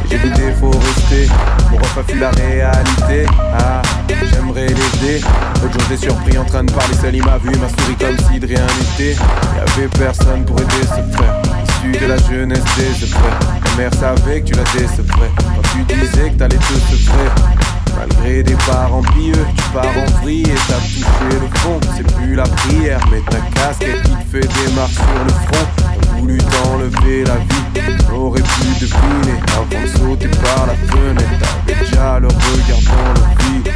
[0.09, 1.30] J'ai vu des faux rester.
[1.70, 3.26] Mon repas fut la réalité.
[3.53, 5.22] Ah, j'aimerais l'aider.
[5.61, 7.16] L'autre jour, j'ai surpris en train de parler seul.
[7.16, 9.16] Il m'a vu, m'a souri comme si de rien n'était.
[9.55, 11.41] Y'avait personne pour aider ce frère.
[11.63, 13.39] Issu de la jeunesse des frères.
[13.63, 15.32] Ta mère savait que tu la décevrais.
[15.38, 17.30] Quand tu disais que t'allais te secret.
[17.95, 21.80] Malgré des parents pieux, tu pars en vrille et t'as touché le fond.
[21.95, 26.05] C'est plus la prière, mais ta casquette qui te fait des marques sur le front
[26.20, 27.82] voulu t'enlever la vie.
[28.09, 31.57] J'aurais pu deviner avant de sauter par la fenêtre.
[31.68, 33.72] Déjà le regard dans le vide.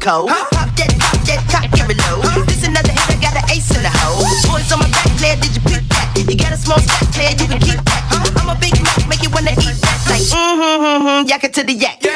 [0.00, 0.32] cold.
[0.32, 0.48] Huh?
[0.50, 2.24] Pop that, pop that, cock every low.
[2.24, 2.42] Huh?
[2.48, 4.24] This another hit, I got an ace in the hole.
[4.48, 6.08] Boys on my back, player, did you pick that?
[6.16, 8.02] You got a small stack, player, you can keep that.
[8.08, 8.40] Huh?
[8.40, 9.98] I'm a big Mac, make you wanna eat that.
[10.08, 12.00] Like, mm-hmm, mm-hmm, yak it to the yak.
[12.00, 12.09] Yeah.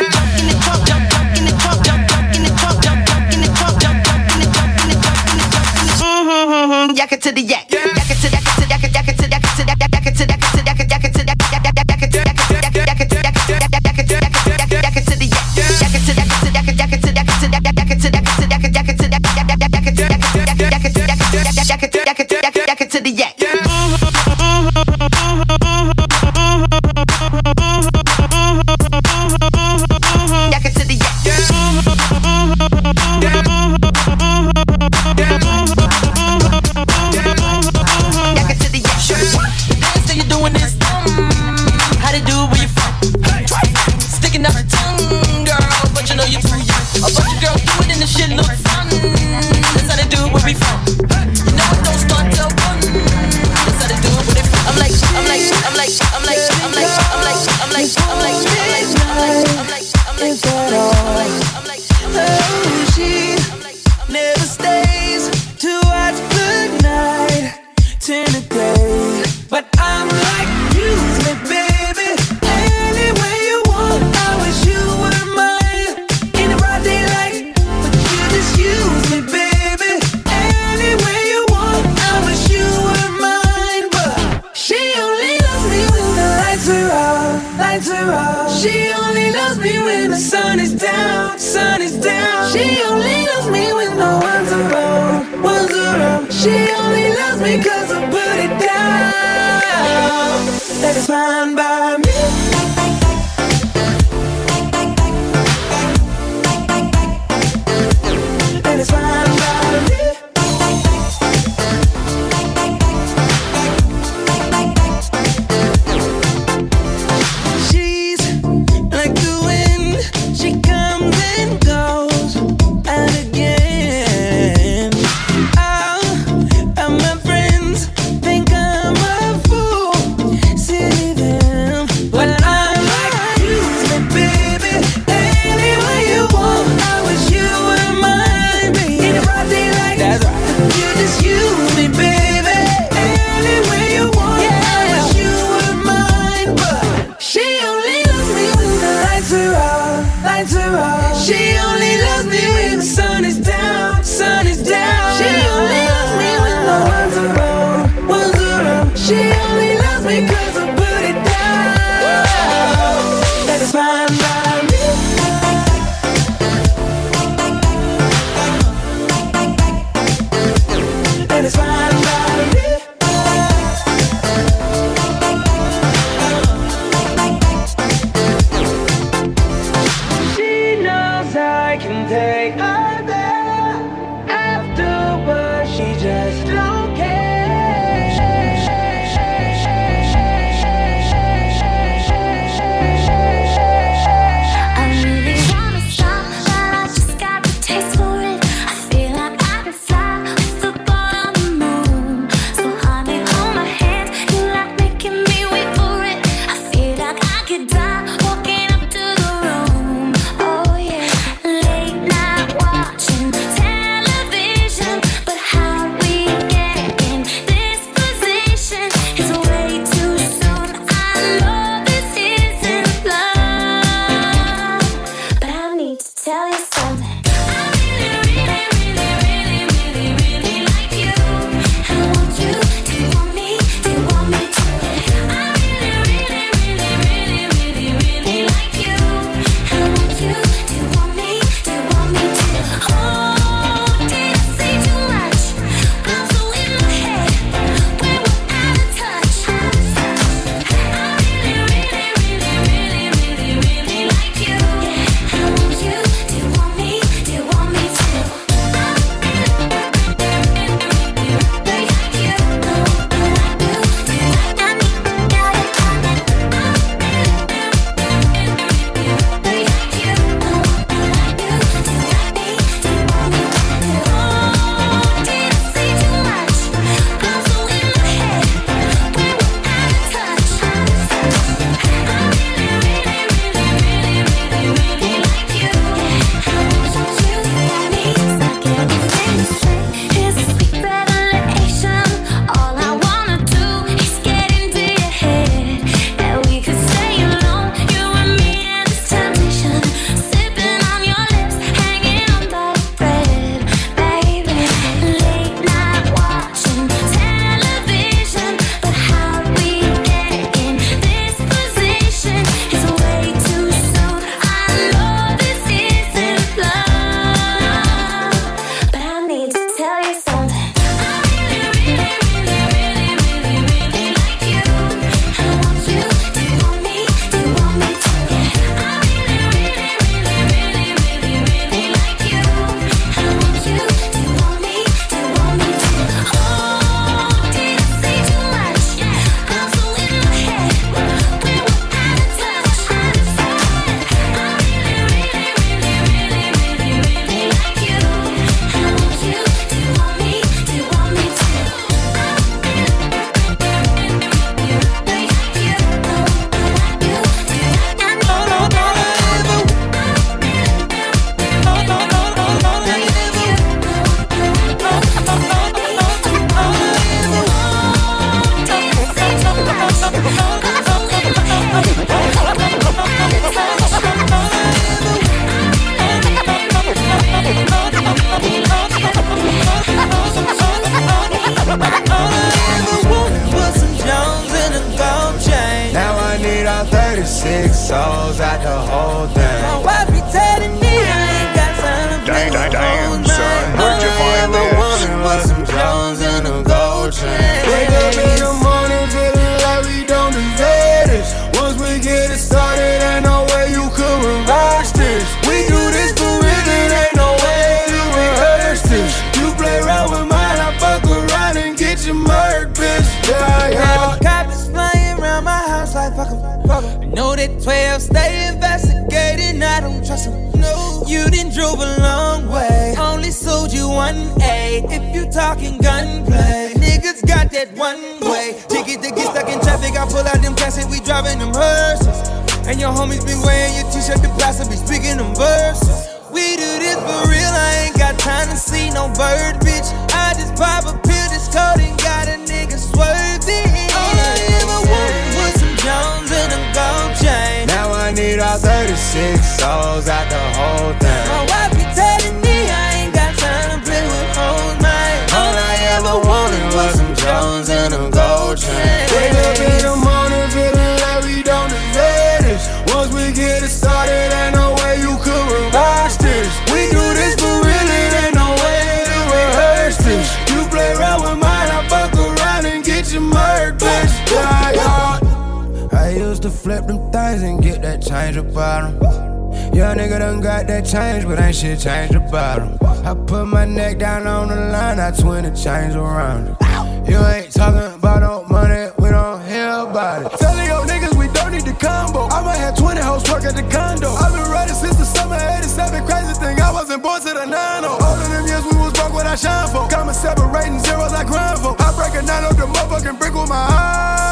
[487.54, 490.38] Talking about no money, we don't hear about it.
[490.38, 492.26] Telling your niggas we don't need the combo.
[492.28, 494.10] I might have 20 hoes work at the condo.
[494.10, 496.04] I've been riding since the summer 87.
[496.06, 499.14] Crazy thing, I wasn't born to the 9 All of them years we was broke
[499.14, 499.86] what I shine for.
[499.88, 501.76] Got me separating zeros I grind for.
[501.78, 504.23] I break a nine up the motherfucking brick with my eyes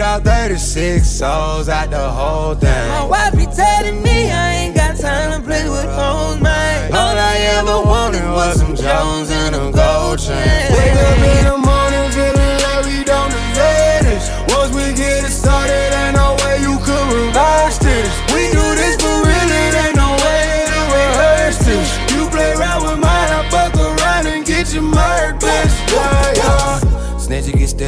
[0.00, 2.88] Need all 36 souls out the whole thing.
[2.88, 6.90] My wife be telling me I ain't got time to play with hoes, man.
[6.90, 10.72] All I ever wanted was some Jones and a gold chain.
[10.72, 11.69] Wake up in the morning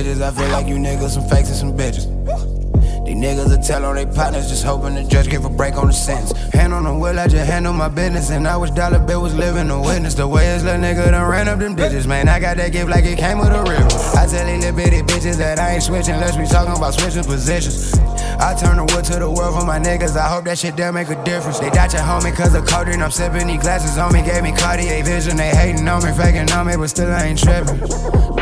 [0.03, 2.11] Stitches, I feel like you niggas some fakes and some bitches.
[3.07, 5.86] These niggas will tell on their partners, just hoping the judge give a break on
[5.86, 6.32] the sentence.
[6.53, 8.30] Hand on the wheel, I just handle my business.
[8.30, 10.14] And I wish Dollar Bill was living a witness.
[10.14, 12.28] The way his little nigga done ran up them digits, man.
[12.28, 13.86] I got that gift like it came with a river.
[14.18, 17.22] I tell these little bitty bitches that I ain't switching, unless we talking about switching
[17.22, 17.94] positions.
[18.42, 20.16] I turn the wood to the world for my niggas.
[20.16, 21.61] I hope that shit there make a difference.
[21.61, 23.03] They doubt your homie cause of codeine.
[23.03, 25.36] I'm sipping these glasses on me, gave me Cartier vision.
[25.36, 28.41] They hating on me, faking on me, but still I ain't tripping.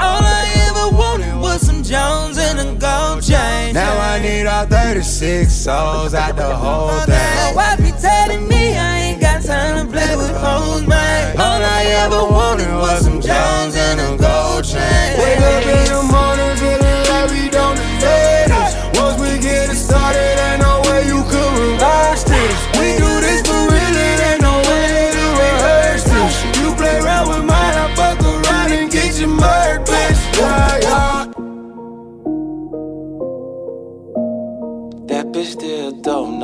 [1.61, 3.75] Some Jones and a gold chain.
[3.75, 7.55] Now I need all 36 souls out the whole My thing.
[7.57, 11.37] wife be telling me I ain't got time to play with hoes, man.
[11.39, 15.19] All I ever wanted was some Jones and a gold chain.
[15.21, 16.10] Wake up in the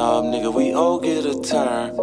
[0.06, 0.54] a dope knob, nigga.
[0.54, 1.96] We all get a turn.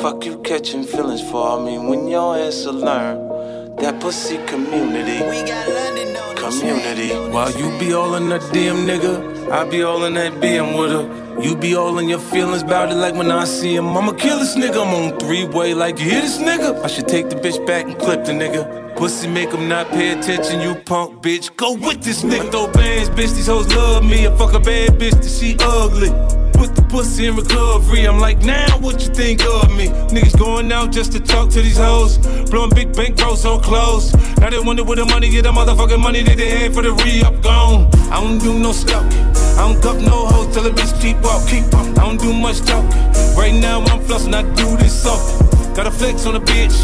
[0.00, 1.58] Fuck you catching feelings for.
[1.58, 3.76] I mean, when your ass will learn.
[3.76, 5.20] That pussy community.
[5.24, 7.10] We got London Community.
[7.30, 10.90] While you be all in the DM, nigga, I be all in that BM with
[10.90, 11.40] her.
[11.40, 13.96] You be all in your feelings about it like when I see him.
[13.96, 14.82] I'ma kill this nigga.
[14.84, 16.82] I'm on three way like you hear this nigga.
[16.82, 18.96] I should take the bitch back and clip the nigga.
[18.96, 21.54] Pussy make him not pay attention, you punk bitch.
[21.56, 22.50] Go with this nigga.
[22.50, 23.34] Throw bands, bitch.
[23.36, 24.26] These hoes love me.
[24.26, 26.47] I fuck a bad bitch that she ugly.
[26.58, 28.06] Put the pussy in recovery.
[28.06, 29.86] I'm like, now what you think of me?
[30.10, 32.18] Niggas going out just to talk to these hoes.
[32.50, 34.12] Blowing big bank rolls on clothes.
[34.38, 36.92] Now they wonder where the money get the motherfucking money that they had for the
[36.92, 37.88] re-up gone.
[38.10, 39.18] I don't do no stalking.
[39.58, 41.86] I don't cup no hoes till the bitch keep up, keep up.
[41.98, 42.90] I don't do much talking.
[43.36, 45.74] Right now I'm flossing, I do this often.
[45.74, 46.74] Got a flex on the bitch.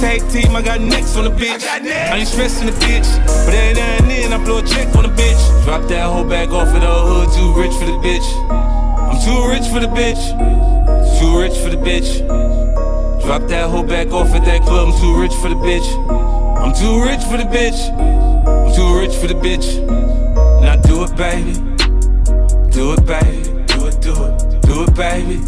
[0.00, 1.64] Tag team, I got necks on the bitch.
[1.64, 3.08] I, ain't stressing the bitch.
[3.44, 5.64] But every now and then I blow a check on the bitch.
[5.64, 8.81] Drop that whole bag off of the hood, too rich for the bitch.
[9.24, 10.22] Too rich for the bitch.
[11.20, 12.18] Too rich for the bitch.
[13.22, 14.88] Drop that whole back off at that club.
[14.88, 15.86] I'm too rich for the bitch.
[16.58, 17.78] I'm too rich for the bitch.
[18.48, 19.78] I'm too rich for the bitch.
[20.60, 21.54] Now do it, baby.
[22.72, 23.42] Do it, baby.
[23.66, 24.62] Do it, do it.
[24.62, 25.38] Do it, baby.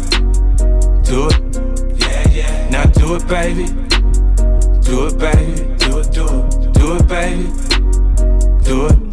[1.03, 1.99] Do it.
[1.99, 2.69] Yeah, yeah.
[2.69, 3.65] Now do it, baby.
[4.83, 5.75] Do it, baby.
[5.79, 6.73] Do it, do it.
[6.73, 7.51] Do it, baby.
[8.63, 9.04] Do it.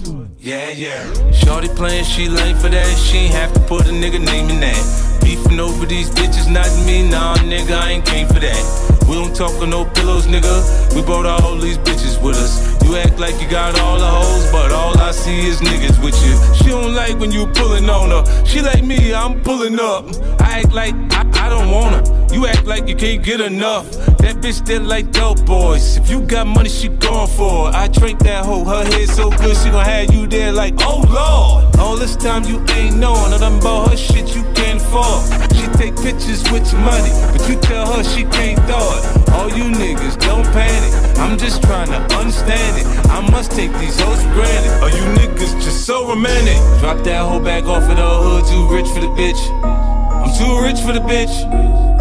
[0.45, 1.31] Yeah, yeah.
[1.31, 2.99] Shorty playing, she lame for that.
[2.99, 5.21] She ain't have to put a nigga name in that.
[5.23, 7.09] Beefing over these bitches, not me.
[7.09, 9.07] Nah, nigga, I ain't came for that.
[9.07, 10.97] We don't talk on no pillows, nigga.
[10.97, 12.59] We brought all these bitches with us.
[12.83, 16.19] You act like you got all the hoes, but all I see is niggas with
[16.27, 16.35] you.
[16.57, 18.45] She don't like when you pulling on her.
[18.45, 20.07] She like me, I'm pulling up.
[20.41, 22.22] I act like I, I don't want her.
[22.33, 23.91] You act like you can't get enough.
[24.23, 25.99] That bitch that like dope boys.
[25.99, 27.75] If you got money, she going for it.
[27.75, 31.05] I drink that hoe, her head so good, she gon' have you there like, oh
[31.13, 31.77] lord.
[31.77, 35.29] All this time you ain't knowing, done bought her shit you can't afford.
[35.53, 39.31] She take pictures with your money, but you tell her she can't throw it.
[39.37, 41.19] All you niggas don't panic.
[41.19, 42.87] I'm just trying to understand it.
[43.11, 44.73] I must take these hoes for granted.
[44.81, 46.57] Are you niggas just so romantic?
[46.81, 49.41] Drop that hoe back off of the hood, too rich for the bitch.
[49.63, 51.92] I'm too rich for the bitch.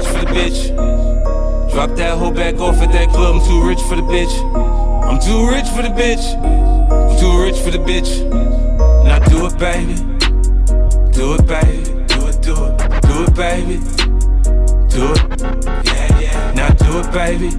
[0.00, 1.72] Rich for the bitch.
[1.72, 3.36] Drop that hoe back off at that club.
[3.36, 4.32] I'm too rich for the bitch.
[5.04, 6.24] I'm too rich for the bitch.
[6.40, 8.24] I'm too rich for the bitch.
[9.04, 9.96] Now do it, baby.
[11.12, 11.84] Do it, baby.
[12.08, 12.78] Do it, do it.
[13.02, 13.76] Do it, baby.
[14.88, 15.20] Do it.
[15.84, 16.52] Yeah, yeah.
[16.54, 17.50] Now do it, baby.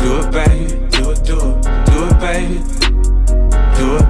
[0.00, 0.66] Do it, baby.
[0.90, 1.62] Do it, do it.
[1.86, 2.58] Do it, baby.
[3.76, 4.09] Do it.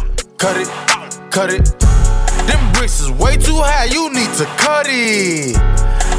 [0.41, 0.67] cut it,
[1.29, 1.65] cut it.
[2.49, 5.53] Them bricks is way too high, you need to cut it.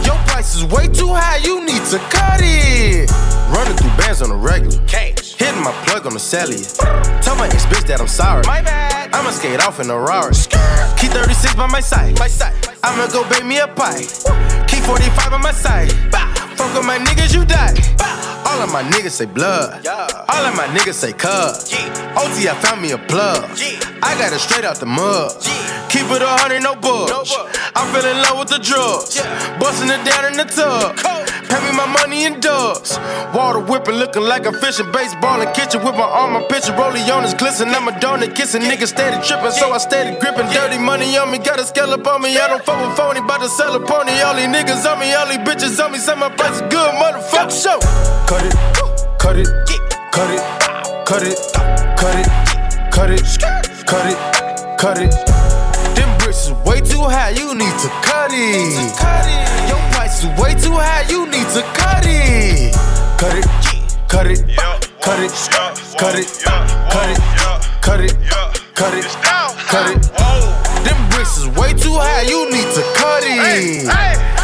[0.06, 3.10] Your price is way too high, you need to cut it.
[3.50, 4.78] Running through bands on a regular.
[4.86, 5.34] Cash.
[5.34, 6.62] Hitting my plug on the cellular.
[7.20, 8.44] Tell my ex bitch that I'm sorry.
[8.46, 9.12] My bad.
[9.12, 10.32] I'ma skate off in a Rari.
[10.96, 12.16] Key 36 by my side.
[12.20, 12.54] My side.
[12.84, 14.06] I'ma go bake me a pie.
[14.70, 15.90] Key 45 on my side.
[16.54, 17.74] Fuck with my niggas, you die.
[18.52, 19.86] All of my niggas say blood.
[19.86, 21.56] All of my niggas say cub.
[22.20, 23.48] OT, I found me a plug.
[24.02, 25.32] I got it straight out the mud.
[25.88, 27.32] Keep it a hundred, no bugs.
[27.74, 29.16] I fell in love with the drugs.
[29.58, 30.96] Busting it down in the tub.
[31.52, 32.96] Pay me my money in dubs.
[33.36, 36.72] Water whipping, looking like a fish in baseball and kitchen with my arm, my picture.
[36.72, 37.68] Rollie on his glisten.
[37.68, 38.62] I'm a donut kissing.
[38.62, 40.48] Niggas steady tripping, so I steady gripping.
[40.48, 42.38] Dirty money on me, got a scale up on me.
[42.38, 44.12] I don't fuck with phony, bout to sell a pony.
[44.24, 45.98] All these niggas on me, all these bitches on me.
[45.98, 47.52] Say my price is good, motherfucker.
[47.52, 47.78] Show.
[48.24, 48.54] Cut it,
[49.18, 49.48] cut it,
[50.10, 50.40] cut it,
[51.04, 51.36] cut it,
[52.00, 52.28] cut it,
[52.90, 53.20] cut it,
[53.84, 55.12] cut it, cut it.
[55.96, 58.96] Them bricks is way too high, you need to cut it.
[58.96, 59.81] Price
[60.24, 62.74] is way too high, you need to cut it.
[63.18, 63.46] Cut it,
[64.08, 64.38] cut it,
[65.00, 65.32] cut it,
[65.98, 67.18] cut it, cut it,
[67.82, 68.14] cut it,
[68.74, 69.06] cut it,
[69.68, 70.02] cut it.
[70.84, 74.41] Them bricks is way too high, you need to cut it.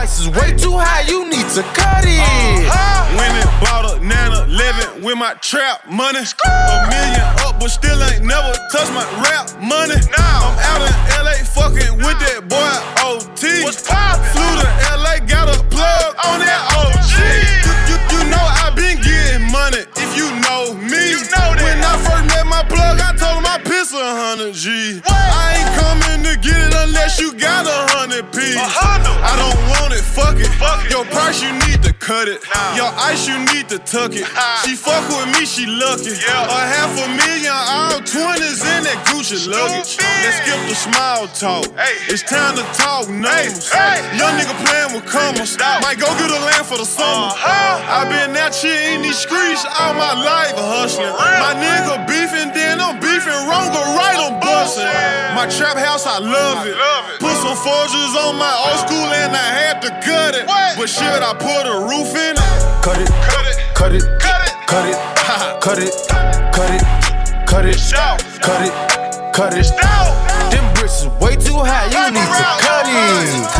[0.00, 2.24] Price is way too high, you need to cut it.
[2.24, 3.20] Uh-huh.
[3.20, 6.24] Went and bought a Nana 11 with my trap money.
[6.24, 10.00] A million up, but still ain't never touched my rap money.
[10.08, 12.72] Now I'm out in LA fucking with that boy
[13.04, 13.60] OT.
[13.60, 14.24] What's poppin'?
[14.32, 14.68] Flew to
[15.04, 17.12] LA, got a plug on that OG.
[17.60, 21.20] You, you, you know I been getting money if you know me.
[21.80, 25.00] When I first met my plug, I told him I piss a hundred G.
[25.08, 28.52] I ain't coming to get it unless you got a hundred P.
[28.52, 30.52] I don't want it, fuck it.
[30.92, 32.44] Your price, you need to cut it.
[32.76, 34.28] Your ice, you need to tuck it.
[34.60, 36.12] She fuck with me, she lucky.
[36.12, 39.96] A half a million, all twenties in that Gucci luggage.
[40.20, 41.64] Let's skip the small talk.
[42.12, 43.72] It's time to talk numbers.
[44.20, 45.56] Young nigga playing with commas.
[45.80, 47.32] Might go get a land for the summer.
[47.40, 51.14] i been out here in these streets all my life hustling.
[51.16, 51.69] My nigga
[52.06, 54.84] beefing, then I'm beefing wrong or right, I'm busting.
[55.36, 56.74] My trap house, I love it.
[57.20, 60.46] Put some forges on my old school and I had to gut it.
[60.46, 62.60] But should I put a roof in it?
[62.82, 64.96] Cut it, cut it, cut it, cut it, cut it,
[65.60, 65.94] cut it,
[66.50, 66.80] cut it,
[67.46, 67.78] cut it,
[68.42, 68.72] cut it,
[69.32, 69.66] cut it.
[70.50, 73.59] Them bricks is way too high, you need to cut it.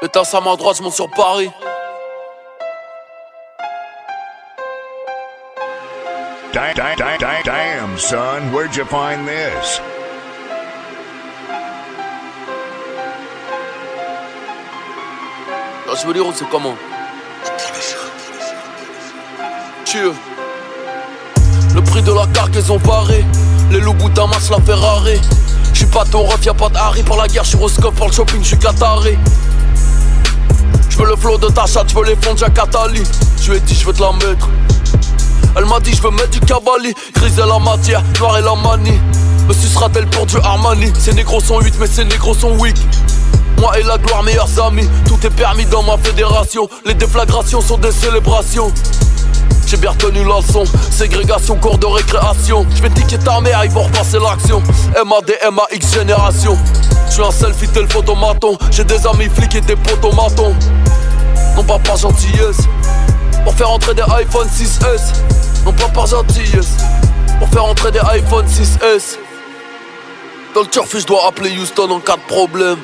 [0.00, 1.50] Éteins sa main droite, je monte sur Paris.
[6.52, 9.80] Damn, damn, damn, damn, son, where'd you find this?
[15.90, 16.76] Ah, je veux dire, c'est comment
[19.84, 20.12] Tue.
[21.74, 23.24] Le prix de la cargaison varé.
[23.72, 25.20] Les loups bout d'un match, la Ferrari.
[25.74, 28.12] J'suis pas ton ref, y'a pas de Harry pour la guerre, j'suis Roscoe pour le
[28.12, 28.58] shopping, j'suis
[30.98, 31.06] Qatari.
[31.06, 33.02] J'veux le flow de ta chatte, j'veux les fonds de Jacatali.
[33.40, 34.48] J'lui ai dit j'veux te la mettre.
[35.56, 36.94] Elle m'a dit j'veux mettre du cabali.
[37.14, 39.00] Grise la matière, noir et la manie.
[39.48, 42.76] Me sucera-t-elle pour du Armani Ces négros sont 8 mais ces négros sont weak.
[43.58, 44.88] Moi et la gloire, meilleurs amis.
[45.06, 46.68] Tout est permis dans ma fédération.
[46.84, 48.72] Les déflagrations sont des célébrations.
[49.66, 50.40] J'ai bien retenu la
[50.90, 52.66] ségrégation, cours de récréation.
[52.74, 54.62] Je vais niquer ta mère, ils vont repasser l'action.
[55.04, 56.56] MAD, MAX génération.
[57.08, 58.56] Je suis un selfie tel photomaton.
[58.70, 60.54] J'ai des amis flics et des potomatons.
[61.58, 62.68] Non pas par gentillesse.
[63.42, 65.12] Pour faire entrer des iPhone 6S.
[65.64, 66.76] Non pas par gentillesse.
[67.40, 69.16] Pour faire entrer des iPhone 6S.
[70.54, 72.78] Dans le turfu, je dois appeler Houston en cas de problème.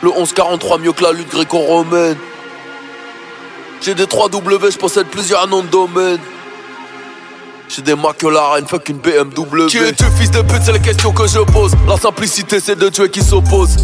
[0.00, 2.16] Le 1143 mieux que la lutte gréco-romaine.
[3.80, 6.20] J'ai des 3W, je possède plusieurs noms de domaine.
[7.68, 9.66] J'ai des fuck une BMW.
[9.66, 11.72] Qui es-tu, fils de pute, c'est les questions que je pose.
[11.88, 13.74] La simplicité, c'est de tuer qui s'oppose.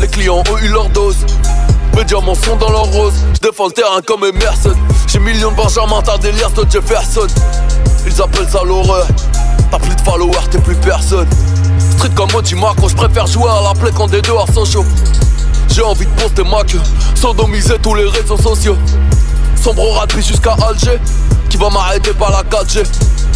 [0.00, 1.16] Les clients ont eu leur dose.
[1.96, 3.14] Mes diamants sont dans leur rose.
[3.34, 4.74] Je défends le terrain comme Emerson.
[5.06, 7.26] J'ai millions de Benjamin, t'as des liasses de Jefferson.
[8.06, 9.06] ils appellent ça l'horreur.
[9.70, 11.28] T'as plus de followers, t'es plus personne.
[11.96, 14.84] Street comme Moji Macro, je préfère jouer à la plaie quand des deux sont.
[15.70, 16.80] J'ai envie de poster ma queue,
[17.14, 18.76] sodomiser tous les réseaux sociaux.
[19.60, 20.98] Sombre rapide jusqu'à Alger,
[21.48, 22.84] qui va m'arrêter par la 4G.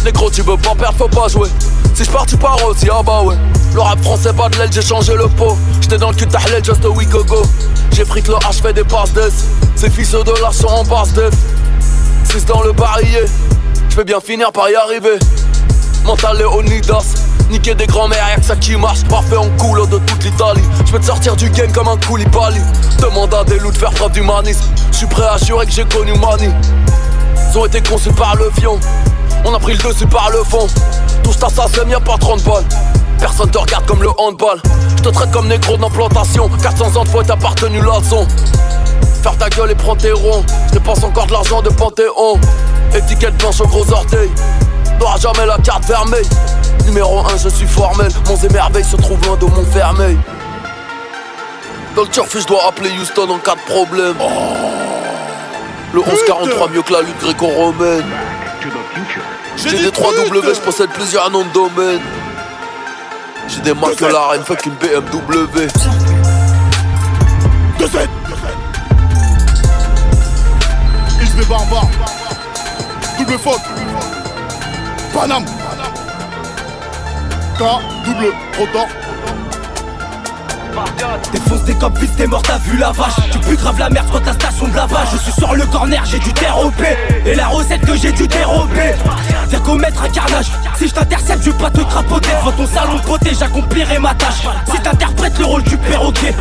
[0.03, 1.49] Négro, tu veux pas perdre, faut pas jouer.
[1.93, 3.35] Si je pars, tu pars aussi, ah bah ouais.
[3.73, 5.57] Le rap français, pas de l'aile, j'ai changé le pot.
[5.81, 7.43] J'étais dans le cul d'Ahlel just a week ago.
[7.91, 9.45] J'ai fric le H, fait des passes d'ess.
[9.75, 11.33] Ces fils de là sont en basse def.
[12.31, 13.25] 6 dans le barillet,
[13.89, 15.17] je vais bien finir par y arriver.
[16.05, 17.15] Mental Leonidas,
[17.49, 19.03] niquer des grands-mères, y'a que ça qui marche.
[19.05, 20.63] Parfait en coulo de toute l'Italie.
[20.85, 22.61] Je peux te sortir du game comme un Koulibaly.
[22.99, 24.63] Demande à des loups de faire preuve d'humanisme.
[24.91, 26.53] Je suis prêt à jurer que j'ai connu Mani.
[27.51, 28.79] Ils ont été conçus par le fion.
[29.45, 30.67] On a pris le dessus par le fond.
[31.23, 32.63] Tout ça, ça sème, y'a pas 30 balles.
[33.19, 34.61] Personne te regarde comme le handball.
[34.97, 36.49] Je te traite comme négro d'implantation.
[36.61, 38.27] 400 ans de fois appartenu la leçon.
[39.21, 40.45] Faire ta gueule et prends tes ronds.
[40.73, 42.39] Je encore de l'argent de Panthéon.
[42.95, 44.29] Étiquette blanche au gros orteil.
[44.99, 46.27] N'aura jamais la carte vermeille.
[46.85, 48.11] Numéro 1, je suis formel.
[48.27, 50.17] Mon émerveil se trouve loin de mon fermeil.
[51.95, 54.15] Dans le appeler Houston en cas de problème.
[55.93, 58.05] Le 1143 mieux que la lutte gréco-romaine.
[59.55, 62.01] J'ai des 3 W, je possède plusieurs noms de domaine.
[63.47, 65.67] J'ai des marques la reine, fuck une BMW.
[67.79, 68.09] De 7
[71.21, 71.87] XB Barbar
[73.17, 73.61] Double faute.
[75.13, 75.45] Paname.
[77.57, 77.63] K
[78.05, 78.87] double rotor
[81.31, 81.75] T'es fausse, des
[82.17, 84.75] t'es mort, t'as vu la vache Tu plus grave la merde quand ta station de
[84.75, 88.27] lavage Je suis sur le corner, j'ai du dérobé Et la recette que j'ai dû
[88.27, 88.93] dérober
[89.49, 92.95] Viens commettre un carnage Si je t'intercepte, je vais pas te crapoter Devant ton salon
[92.95, 96.35] de beauté, j'accomplirai ma tâche Si t'interprètes le rôle du perroquet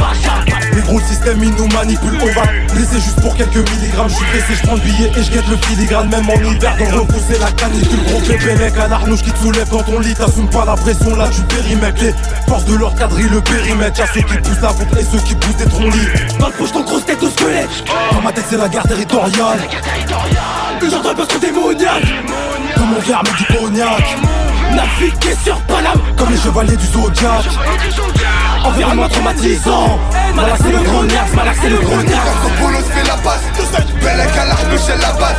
[0.74, 4.08] Les gros le système il nous manipule, on va blesser juste pour quelques milligrammes.
[4.08, 6.08] Je suis pressé, je prends le billet et je guette le filigrane.
[6.08, 8.02] Même en hiver, dans repousser la canicule.
[8.06, 10.14] Gros pépélec à l'arnouche qui te soulève dans ton lit.
[10.14, 12.02] T'assumes pas la pression là, tu périmètres.
[12.02, 12.14] Les
[12.48, 14.00] forces de leur quadrille, le périmètre.
[14.18, 16.38] Ceux qui poussent la voûte et ceux qui poussent des troncs-lits.
[16.40, 19.60] Dans le poche, ton grosse tête au squelette Dans ma tête, c'est la guerre territoriale.
[20.90, 22.08] J'entends le trop démoniaque
[22.74, 24.16] Comme mon verre, mais du cognac.
[24.74, 27.44] Naviguer sur Paname Comme les chevaliers du Zodiac.
[28.64, 29.98] Environnement traumatisant
[30.34, 31.26] Malak c'est le gros nerf,
[31.60, 32.22] c'est le gros nerf
[32.60, 33.42] Polo se fait la passe
[34.00, 35.36] Belek à l'arnouche et la base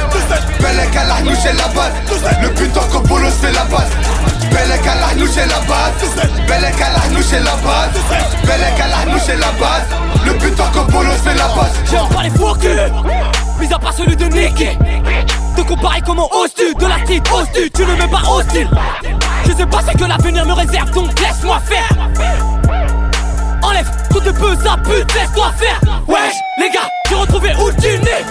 [0.60, 1.94] Belek à l'arnouche et la base
[2.42, 6.26] Le putain que Polo se fait la passe Et base.
[6.48, 7.92] Belek à l'arnouche et la base.
[8.44, 10.10] Belek à l'arnouche et la base.
[10.26, 12.56] Le putain que Polo se fait la passe J'ai pas les faux
[13.60, 14.68] Mis à part celui de Nicky
[15.56, 17.72] Te comparer comment oses-tu De la street oses-tu?
[17.72, 18.70] Tu ne mets pas hostile
[19.46, 21.90] Je sais pas ce que l'avenir me réserve Donc laisse-moi faire.
[23.62, 25.80] Enlève tout de peu ça pute laisse-toi faire.
[26.08, 28.26] Wesh les gars j'ai retrouvé où tu nais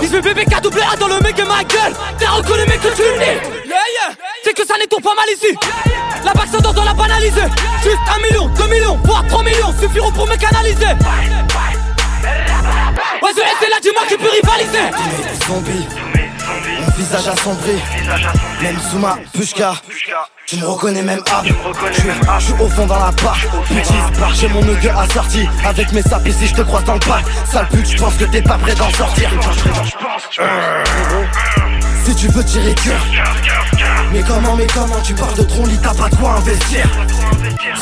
[0.00, 1.94] Dis je bébé K double A dans le mec de ma gueule.
[2.18, 3.61] T'as reconnu mec que tu nais
[4.44, 5.56] C'est que ça n'est pas mal ici.
[6.24, 7.40] La bague s'endort dans la banalisée.
[7.82, 10.86] Juste un million, deux millions, voire trois millions Suffiront pour me canaliser.
[13.22, 14.90] Ouais ce c'est là dis-moi qui peut rivaliser.
[15.46, 15.86] Zombie,
[16.80, 17.72] mon visage assombri.
[18.60, 19.74] Même sous ma pushka.
[20.46, 23.38] Tu me reconnais même hab Je suis- je suis au fond dans la barre.
[24.34, 27.24] J'ai mon nugget assorti Avec mes sapes ici je te crois dans le parc.
[27.50, 29.30] Sale pute je pense que t'es pas prêt d'en sortir
[32.04, 33.00] Si tu veux tirer cœur
[34.12, 36.84] Mais comment mais comment tu parles de ton lit t'as pas quoi investir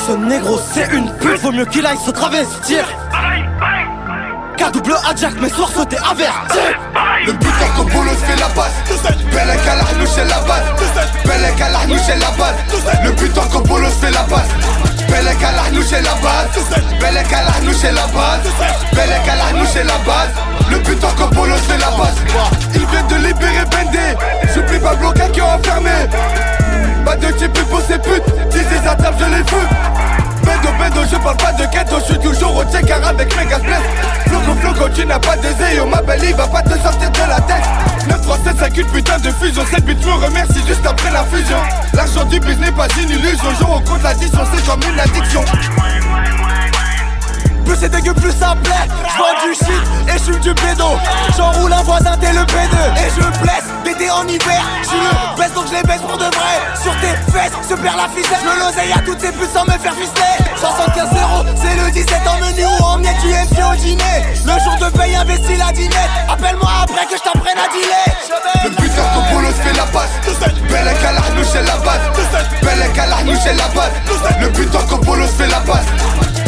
[0.06, 1.40] Ce négro c'est une pute.
[1.40, 2.84] Vaut mieux qu'il aille se travestir
[4.60, 5.70] K double Jack mes soirs
[6.10, 6.58] avertis
[7.26, 8.74] Le que Polo se fait la passe
[9.32, 10.64] Belek à l'arnouche et la base.
[11.24, 12.56] Belek à l'arnouche et la base.
[13.02, 14.50] Le que Polo se fait la passe
[15.08, 16.48] Belek à et la base.
[17.00, 18.40] Belek à et la base.
[18.92, 20.28] Belek à et la base.
[20.70, 22.16] Le que Polo se fait la passe
[22.74, 24.14] Il vient de libérer Bendé.
[24.54, 25.90] J'oublie Pablo qui est enfermé.
[27.06, 28.24] Pas de type pour ces putes.
[28.50, 32.18] Si les attrape je les feux Bendo, bendo, je parle pas de ghetto, je suis
[32.18, 33.60] toujours au checker avec mes gaz
[34.26, 37.28] Floco, floco, tu n'as pas de zéo, ma belle, il va pas te sortir de
[37.28, 37.64] la tête.
[38.08, 41.24] 9 3 7 5 une putain de fusion, cette bite me remercie juste après la
[41.24, 41.58] fusion.
[41.94, 45.44] L'argent du business n'est pas une illusion, jour au compte l'addition, c'est comme une addiction
[47.70, 48.90] Plus c'est dégueu, plus ça plaît.
[49.14, 50.98] J'vends du shit et j'fume du pédo.
[51.36, 52.74] J'enroule un voisin dès le P2.
[52.98, 54.60] Et je blesse d'été en hiver.
[54.82, 56.56] J'suis le baisse donc je les baisse pour de vrai.
[56.82, 58.42] Sur tes fesses se perd la ficelle.
[58.42, 60.50] J'me l'oseille à toutes ces putes sans me faire ficeler.
[60.56, 64.18] 75 euros, c'est le 17 en menu ou en miettes du MC au dîner.
[64.44, 66.10] Le jour de paye, investis la dinette.
[66.28, 68.10] Appelle-moi après que je t'apprenne à dealer.
[68.64, 70.10] Le putain que Polo se fait la passe
[70.68, 72.00] Belek à l'arnouche la base
[72.62, 73.92] Belek à l'arnouche la base
[74.40, 75.86] Le putain que Polo se fait la passe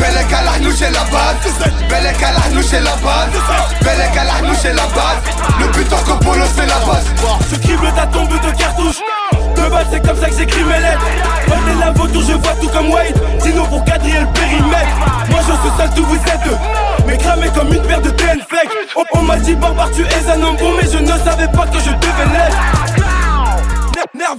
[0.02, 1.36] Belek à la c'est la base.
[1.88, 2.60] Belek à la
[4.60, 5.22] c'est la base.
[5.60, 7.06] Le but en copolo c'est la base.
[7.52, 8.96] Je crible ta tombe de cartouche
[9.54, 11.06] De base c'est comme ça que j'écris mes lettres.
[11.46, 13.14] T'es la vautour je vois tout comme Wade.
[13.40, 14.96] Sinon pour quadriller le périmètre.
[15.30, 18.70] Moi je suis seul tout vous êtes Mais cramé comme une paire de TN fake
[18.96, 21.66] On, on m'a dit barbare tu es un homme bon Mais je ne savais pas
[21.66, 22.81] que je devais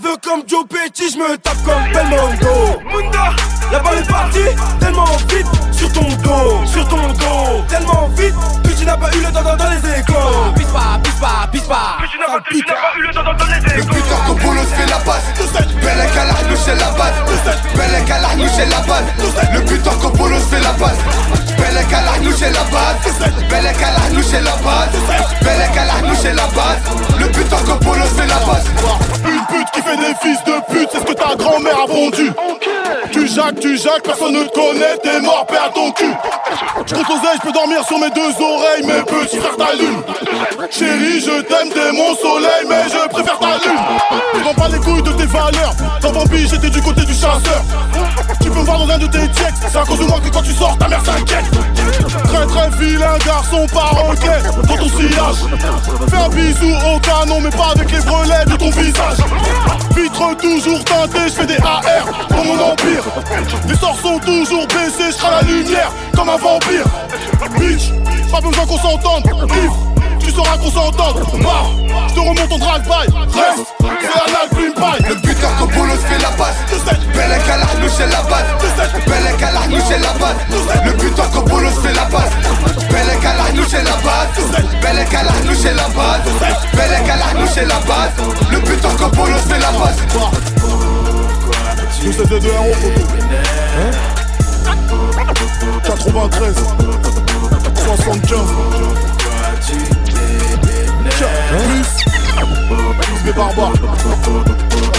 [0.04, 2.80] Nerveux comme Joe Petty, je me tape comme Belmondo.
[2.86, 3.30] Munda,
[3.72, 4.40] la balle est partie
[4.80, 7.64] tellement vite sur ton dos, sur ton dos.
[7.70, 10.54] Tellement vite que tu n'as pas eu le temps dans les échos.
[10.56, 11.98] Pisse pas, pisse pas, pisse pas.
[12.02, 14.90] Que tu n'as pas, pas eu le temps dans les Le but en copolo c'est
[14.90, 15.24] la base.
[15.82, 17.14] Belek à la c'est la base.
[17.76, 19.06] Belek à la c'est la base.
[19.54, 20.98] Le but en copolo c'est la base.
[21.58, 22.98] Belek à la c'est la base.
[23.50, 24.90] Belek à la c'est la base.
[25.42, 26.82] Belek à la c'est la base.
[27.20, 29.23] Le but en copolo c'est la base
[29.94, 32.32] Fait des fils de pute, c'est ce que ta grand-mère a pondu.
[33.12, 36.14] Tu jacques, tu jacques, personne ne te connaît, t'es mort, paix ton cul.
[36.88, 40.02] Je je peux dormir sur mes deux oreilles, mes petits frères t'allument.
[40.72, 43.80] Chérie, je t'aime, t'es mon soleil, mais je préfère ta lune.
[44.34, 45.76] Je pas les couilles de tes valeurs.
[46.02, 47.64] Dans Bambi, j'étais du côté du chasseur.
[48.64, 50.54] Me voir dans un de tes checks, c'est à cause de moi que quand tu
[50.54, 51.44] sors, ta mère s'inquiète.
[52.24, 55.36] Très très vilain garçon paroquet dans ton sillage.
[56.10, 59.18] Fais un bisou au canon, mais pas avec les brelets de ton visage.
[59.98, 63.04] Vitre toujours teintée, je fais des AR pour mon empire.
[63.68, 66.86] Les sorts sont toujours baissés, je la lumière comme un vampire.
[67.60, 67.92] Bitch,
[68.32, 69.93] pas besoin qu'on s'entende.
[70.24, 71.20] Tu sauras qu'on s'entende.
[71.42, 71.66] Bah,
[72.08, 73.08] je te remonte ton drive-by.
[73.14, 75.02] Reste, c'est un alpine paille.
[75.10, 76.56] Le but en copolo fait la base.
[77.14, 78.46] Belek à la c'est la base.
[79.06, 80.38] Belek à la c'est la base.
[80.86, 82.32] Le but en copolo fait la base.
[82.90, 84.30] Belek à la c'est la base.
[84.82, 86.22] Belek à la c'est la base.
[86.74, 88.14] Belek à la c'est la base.
[88.52, 89.98] Le but en copolo fait la base.
[92.04, 93.02] Nous c'est de héros photo.
[93.80, 93.92] Hein?
[95.84, 96.56] 93
[97.86, 98.40] 75
[101.50, 101.88] Plus
[103.02, 103.74] Plus des barbares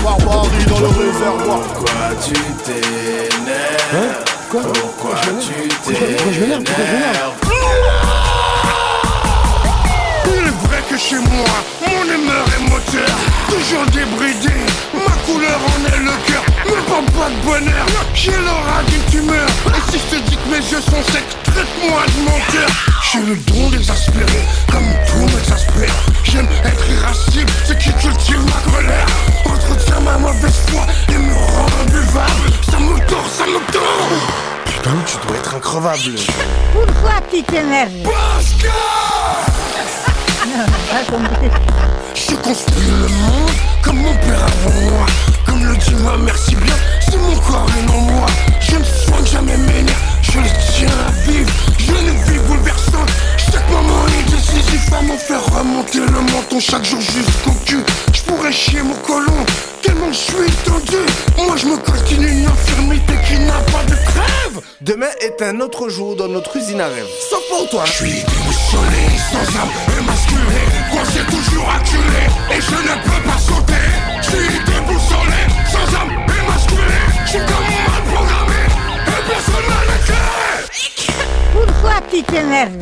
[0.03, 2.33] Barbarie dans le réservoir Pourquoi tu
[2.65, 6.41] t'énerves Quoi Pourquoi tu Pourquoi je
[10.27, 11.51] Il est vrai que chez moi,
[11.83, 13.17] mon humeur est moteur
[13.49, 14.55] Toujours débridé,
[14.95, 19.47] ma couleur en est le cœur Mais pas pas de bonheur, j'ai l'aura d'une tumeur.
[19.69, 22.69] Et si je te dis que mes yeux sont secs, traite-moi de mon cœur.
[23.13, 25.95] J'ai le don d'exaspérer, comme tout m'exaspère.
[26.25, 29.07] J'aime être irascible, ce qui cultive ma colère.
[29.45, 32.51] Entretiens ma mauvaise foi et me rend imbuvable.
[32.71, 34.09] Ça me tord, ça me tord.
[34.65, 36.15] Putain, tu dois être increvable.
[36.73, 37.91] Pourquoi tu t'énerves
[42.15, 43.51] Je construis le monde
[43.83, 45.07] comme mon père avant moi.
[45.47, 48.27] Comme le dit ma mère si bien, c'est mon corps et non moi.
[48.61, 51.51] Je ne soigne jamais mes nerfs, je les tiens à vivre.
[51.79, 53.09] Je ne vis bouleversante,
[53.39, 56.61] chaque moment est décisif À m'en faire remonter le menton.
[56.61, 59.47] Chaque jour jusqu'au cul Je pourrais chier mon colon,
[59.83, 60.99] tellement je suis tendu.
[61.39, 64.61] Moi je me continue une infirmité qui n'a pas de trêve.
[64.83, 67.07] Demain est un autre jour dans notre usine à rêve.
[67.31, 67.85] Sauf pour toi.
[67.87, 70.04] Je suis déboussolé, sans âme
[71.15, 72.27] Coincé toujours acculé.
[72.51, 73.73] Et je ne peux pas sauter.
[74.21, 78.63] Je suis déboussolé, sans âme et masculé Je suis comme mal programmé.
[79.07, 80.55] Et personne n'a l'éclairé
[81.53, 82.79] Pourquoi tu t'énerves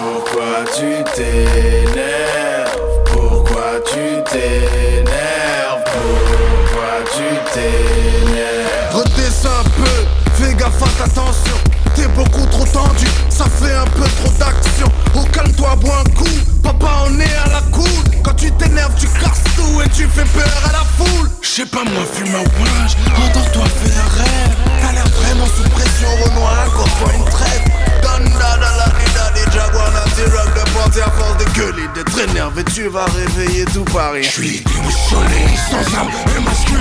[0.00, 9.96] Pourquoi tu t'énerves Pourquoi tu t'énerves Pourquoi tu t'énerves Redescends un peu,
[10.34, 11.56] fais gaffe à ta tension.
[11.94, 14.88] T'es beaucoup trop tendu, ça fait un peu trop d'action.
[15.14, 17.86] Oh calme-toi, bois un coup, papa on est à la cool.
[18.22, 21.28] Quand tu t'énerves, tu casses tout et tu fais peur à la foule.
[21.42, 25.68] Je sais pas moi, fume un ouage, entends-toi faire un rêve T'as l'air vraiment sous
[25.70, 27.62] pression, Renoir, encore une trêve.
[28.02, 32.18] Donda da la di da di jaguar, nati rock de à force de gueuler, d'être
[32.18, 34.24] énervé, tu vas réveiller tout Paris.
[34.24, 36.80] Je suis déboussolé, sans âme et masculé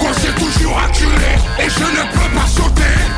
[0.00, 3.11] Coincé toujours acculé Et je ne peux pas sauter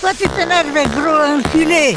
[0.00, 1.96] pourquoi tu t'énerves, gros enculé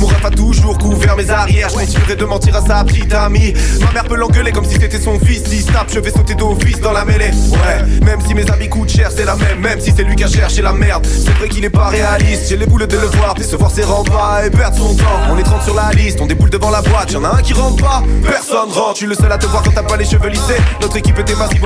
[0.00, 1.68] Mon ref a toujours couvert mes arrières.
[1.68, 3.52] Je continuerai de mentir à sa petite amie.
[3.80, 5.44] Ma mère peut l'engueuler comme si c'était son fils.
[5.44, 7.30] Si tape, je vais sauter d'office dans la mêlée.
[7.50, 9.60] Ouais, même si mes habits coûtent cher, c'est la même.
[9.60, 11.06] Même si c'est lui qui a cherché la merde.
[11.06, 12.48] C'est vrai qu'il est pas réaliste.
[12.48, 13.34] J'ai les boules de le voir.
[13.34, 15.20] Décevoir ses pas et perdre son temps.
[15.30, 17.12] On est 30 sur la liste, on déboule devant la boîte.
[17.12, 18.94] Y'en a un qui rentre pas, personne rentre.
[18.94, 20.60] Je suis le seul à te voir quand t'as pas les cheveux lissés.
[20.80, 21.58] Notre équipe était massive.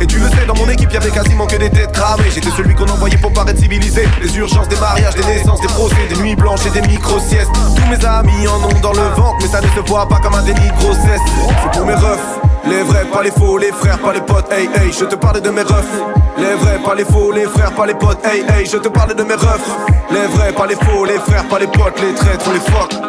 [0.00, 2.30] Et tu le sais, dans mon équipe, y'avait quasiment que des têtes cramées.
[2.34, 4.06] J'étais celui qu'on envoyait pour paraître civilisé.
[4.22, 6.86] Les urgences, des mariages, des naissances, des procès, des nuits blanches et des
[7.16, 10.34] Tous mes amis en ont dans le ventre, mais ça ne se voit pas comme
[10.34, 11.20] un déni de grossesse.
[11.62, 12.40] C'est pour mes refs.
[12.68, 15.40] Les vrais, pas les faux, les frères, pas les potes, hey hey, je te parle
[15.40, 16.02] de mes refs.
[16.36, 19.14] Les vrais, pas les faux, les frères, pas les potes, hey hey, je te parle
[19.14, 19.70] de mes refs.
[20.10, 23.05] Les vrais, pas les faux, les frères, pas les potes, les traîtres, les fuck.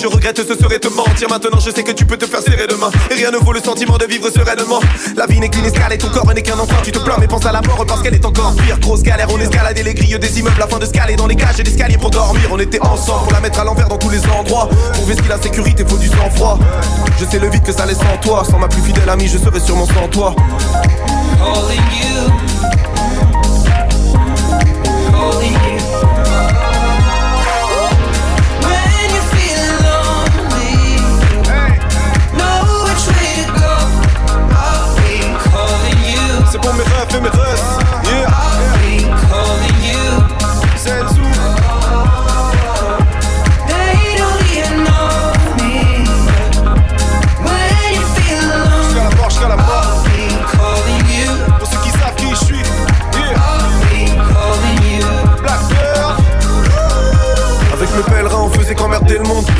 [0.00, 1.28] Je regrette, ce serait te mentir.
[1.28, 2.90] Maintenant, je sais que tu peux te faire serrer demain.
[3.10, 4.80] Et rien ne vaut le sentiment de vivre sereinement.
[5.16, 6.76] La vie n'est qu'une escale et ton corps n'est qu'un enfant.
[6.82, 8.78] Tu te plains, mais pense à la mort parce qu'elle est encore pire.
[8.80, 11.62] Grosse galère, on escaladait les grilles des immeubles afin de scaler dans les cages et
[11.62, 12.48] l'escalier pour dormir.
[12.50, 14.70] On était ensemble pour la mettre à l'envers dans tous les endroits.
[14.94, 16.58] Pour vestir la sécurité, faut du sang-froid.
[17.18, 18.42] Je sais le vide que ça laisse en toi.
[18.50, 20.34] Sans ma plus fidèle amie, je serais sûrement sans toi.
[21.38, 22.39] Calling you.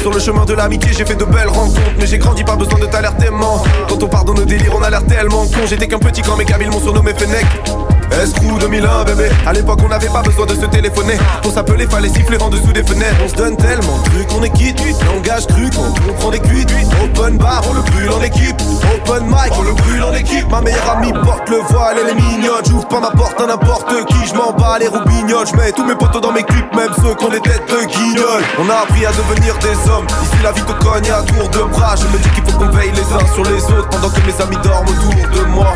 [0.01, 1.93] Sur le chemin de l'amitié, j'ai fait de belles rencontres.
[1.99, 3.63] Mais j'ai grandi, pas besoin de t'alertement.
[3.87, 5.67] Quand on pardonne nos délires, on a l'air tellement con.
[5.67, 7.47] J'étais qu'un petit quand mes cabines m'ont surnommé Fennec.
[8.21, 9.31] Escrew 2001 bébé.
[9.47, 11.17] À l'époque on n'avait pas besoin de se téléphoner.
[11.43, 13.17] Pour s'appeler fallait siffler en dessous des fenêtres.
[13.25, 16.41] On se donne tellement de trucs on est quitte Langage cru quand on prend des
[16.41, 16.71] cuites
[17.03, 18.57] Open bar on le brûle en équipe.
[18.95, 20.51] Open mic on le brûle en équipe.
[20.51, 22.63] Ma meilleure amie porte le voile elle est mignonne.
[22.69, 25.87] J'ouvre pas ma porte à n'importe qui Je m'en bats les roubignoles Je mets tous
[25.87, 28.83] mes potos dans mes clips Même ceux qui ont des têtes de guignols On a
[28.85, 30.07] appris à devenir des hommes.
[30.23, 31.95] Ici la vie te cogne à tour de bras.
[31.97, 34.43] Je me dis qu'il faut qu'on veille les uns sur les autres Pendant que mes
[34.43, 35.73] amis dorment autour de moi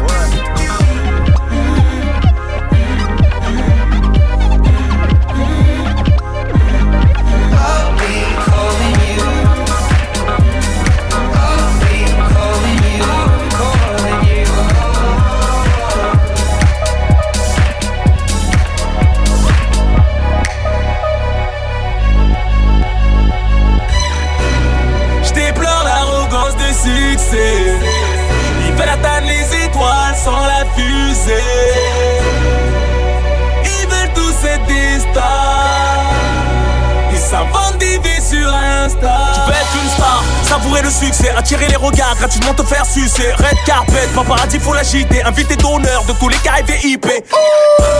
[40.55, 43.33] savourer le succès, attirer les regards, gratuitement te faire sucer.
[43.39, 45.21] Red carpet, paparazzi faut l'agiter.
[45.25, 47.07] Invité d'honneur de tous les cas VIP.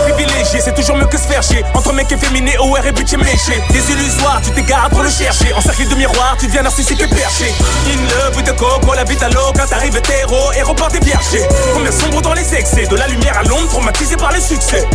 [0.03, 1.65] Privilégié, c'est toujours mieux que se faire chier.
[1.73, 3.61] Entre mecs efféminés, OR et budget méché.
[3.71, 5.51] Des illusoires, tu t'égares pour le chercher.
[5.53, 7.53] En cercle de miroir, tu deviens narcissique et perché.
[7.87, 10.99] In love with the coco, la vie à l'eau quand t'arrives hétéro et repart des
[10.99, 11.45] viergés.
[11.73, 14.87] Combien sombre dans les excès, de la lumière à l'ombre, traumatisé par le succès.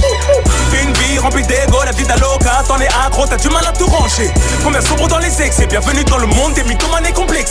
[0.83, 3.85] Une vie remplie d'ego, la vie d'Aloca, t'en es accro, t'as du mal à te
[3.85, 4.33] ranger.
[4.65, 7.07] Combien sombre dans les excès, bienvenue dans le monde des mythomanes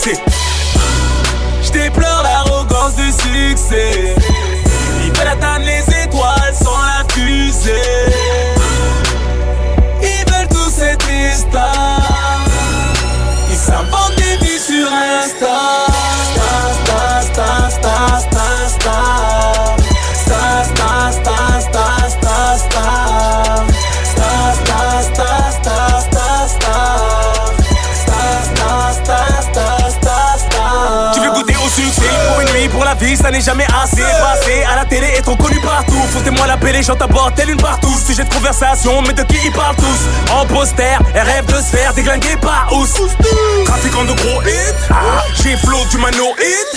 [0.07, 0.21] et complexés.
[1.63, 4.15] J'déplore l'arrogance du succès.
[5.05, 7.73] Ils veulent atteindre les étoiles sans la fusée.
[10.01, 12.45] Ils veulent tous des stars.
[13.49, 15.98] Ils s'inventent des vies sur Insta.
[33.31, 34.01] N'est jamais assez.
[34.01, 35.88] Passer à la télé, être connu partout.
[36.39, 37.93] Foutez-moi la les gens t'abordent telle une partout.
[38.05, 40.31] Sujet de conversation, mais de qui ils parlent tous?
[40.33, 42.87] En poster, et rêve de se faire déglinguer par ous.
[43.65, 46.71] Trafiquant de gros hits, ah, j'ai flow du manoïde.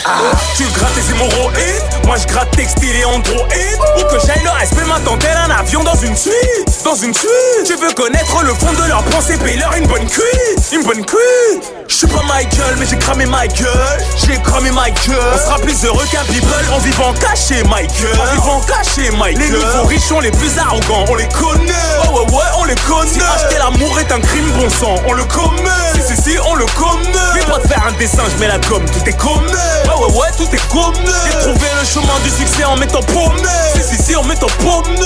[0.57, 2.07] Tu grattes tes hémorroïdes.
[2.07, 3.79] Moi je gratte textile et androïde.
[3.99, 6.85] Ou que j'aille le respect m'attend tel un avion dans une suite.
[6.85, 7.31] Dans une suite.
[7.65, 10.73] Tu veux connaître le fond de leur pensée, paye-leur une bonne cuite.
[10.73, 11.73] Une bonne cuite.
[11.89, 14.05] Je suis pas Michael, mais j'ai cramé ma gueule.
[14.27, 15.35] J'ai cramé ma gueule.
[15.35, 18.19] On sera plus heureux qu'un people en vivant caché, Michael.
[18.19, 19.52] En vivant caché, Michael.
[19.53, 21.75] Les nouveaux riches sont les plus arrogants, on les connaît.
[22.07, 23.13] Oh ouais, ouais, on les connaît.
[23.13, 25.69] Si acheter l'amour est un crime, bon sang, on le commet.
[25.95, 27.05] Si, si, si, on le commet.
[27.35, 29.43] Fais pas de faire un dessin, je mets la gomme, tout est commet.
[29.45, 30.97] Ouais, ouais, ouais, tout est commet.
[31.27, 33.43] J'ai trouvé le chemin du succès en mettant paumé.
[33.75, 34.97] Si, si, si, en mettant paumé.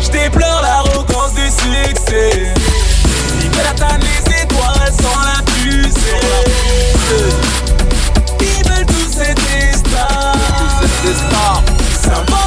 [0.00, 2.54] J'déplore l'arrogance du succès.
[3.38, 6.20] Libère ta les étoiles sans la fusée.
[8.40, 10.36] Ils veulent tous être des stars.
[11.04, 11.62] Des stars.
[12.02, 12.41] Des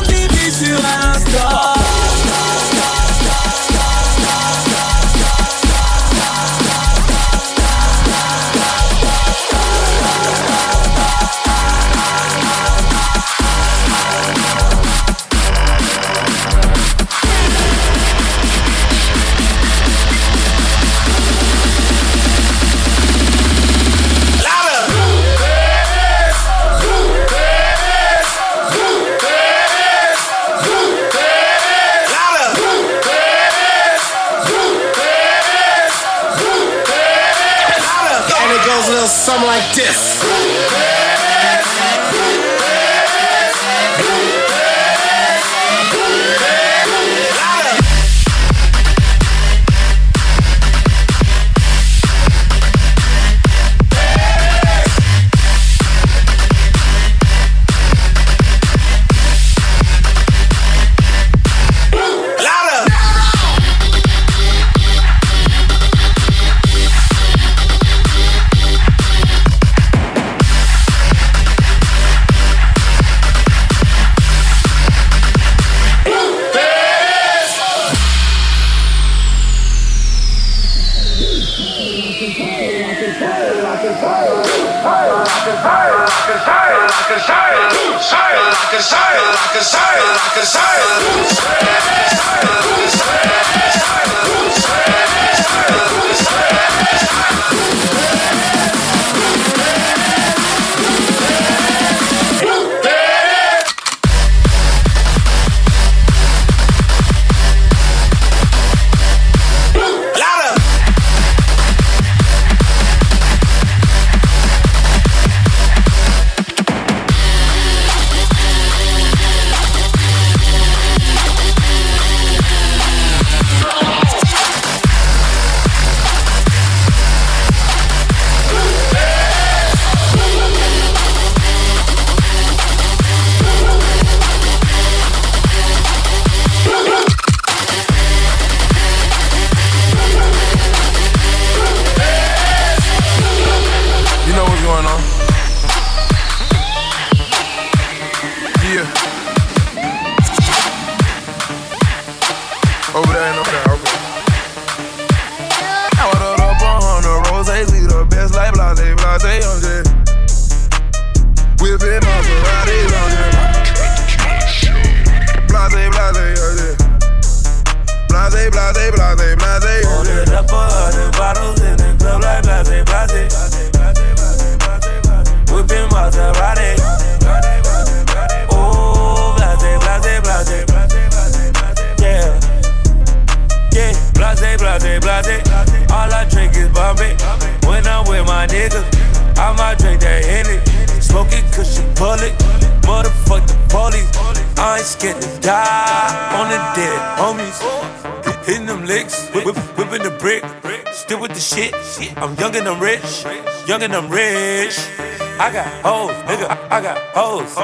[205.55, 206.67] got hoes, nigga.
[206.69, 207.55] I, got hoes.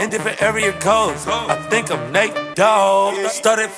[0.00, 1.26] In different area codes.
[1.26, 3.16] I think I'm Nate Dogg.
[3.28, 3.70] Started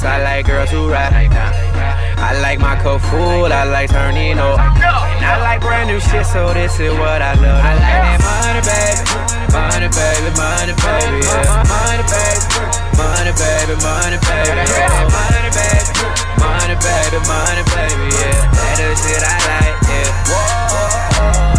[0.00, 0.10] sex.
[0.10, 1.12] I like girls who ride.
[2.20, 4.58] I like my cold food, I like turning up.
[4.58, 7.60] And I like brand new shit, so this is what I love.
[7.60, 9.04] I like that money, baby.
[9.52, 11.64] Money, baby, money, baby, yeah.
[11.68, 12.44] Money, baby.
[12.96, 15.08] Money, baby, money, baby, yeah.
[15.10, 15.92] Money, baby.
[16.40, 18.40] Money, baby, money, baby, yeah.
[18.56, 21.49] That the shit I like, yeah.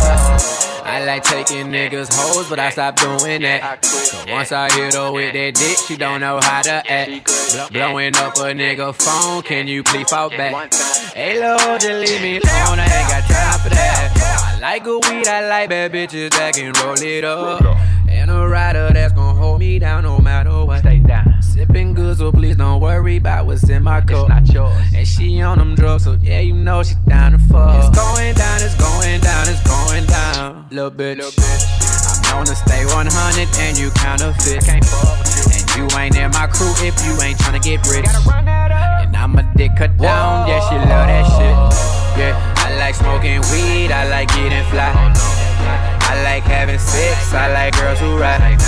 [0.91, 3.85] I like taking niggas hoes, but I stopped doing that.
[3.85, 7.71] So once I hit her with that dick, she don't know how to act.
[7.71, 10.73] Blowing up a nigga phone, can you please fall back?
[11.13, 14.57] Hey Lord, just leave me alone, I ain't got time for that.
[14.57, 17.61] I like good weed, I like bad bitches that can roll it up.
[18.31, 20.79] A rider that's gon' hold me down no matter what.
[20.79, 21.35] Stay down.
[21.41, 24.29] Sipping good, so please don't worry about what's in my cup.
[24.29, 24.93] It's not yours.
[24.95, 27.75] And she on them drugs, so yeah, you know she down to fuck.
[27.75, 30.67] It's going down, it's going down, it's going down.
[30.71, 31.19] Little bitch.
[32.31, 34.63] I'm gonna stay 100 and you counterfeit.
[34.63, 35.43] Can't fuck with you.
[35.51, 38.07] And you ain't in my crew if you ain't tryna get rich.
[38.31, 41.55] And I'm a dick cut down, yeah, she love that shit.
[42.17, 45.40] Yeah, I like smoking weed, I like getting fly.
[46.11, 48.59] I like having sex, I like girls who ride.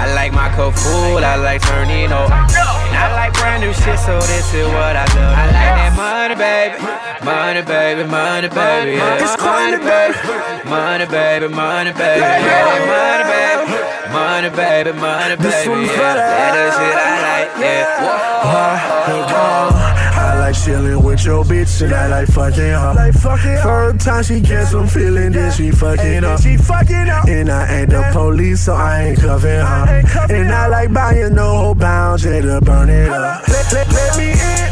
[0.00, 2.32] I like my cold food, I like turning up.
[2.32, 5.36] And I like brand new shit, so this is what I love.
[5.36, 6.80] I like that money, baby.
[7.28, 8.96] Money, baby, money, baby.
[8.96, 9.36] Yeah.
[9.36, 10.16] Money, baby.
[10.64, 12.24] Money, baby, money, baby.
[12.24, 12.88] Yeah.
[12.88, 13.76] Money, baby.
[14.16, 15.92] Money, baby, money, baby.
[15.92, 16.16] Yeah.
[16.16, 18.00] That is shit I like, yeah.
[18.00, 19.85] I like
[20.66, 22.92] chillin' with your bitch and I like fucking her.
[22.96, 26.40] Like fucking Third time she gets some feeling, then she fucking up.
[26.40, 27.28] She fucking up.
[27.28, 30.02] And I ain't the police, so I ain't cuffing her.
[30.28, 33.46] And I like buying no whole pound, yeah, to burn it up.
[33.46, 34.66] Let, let, let me in,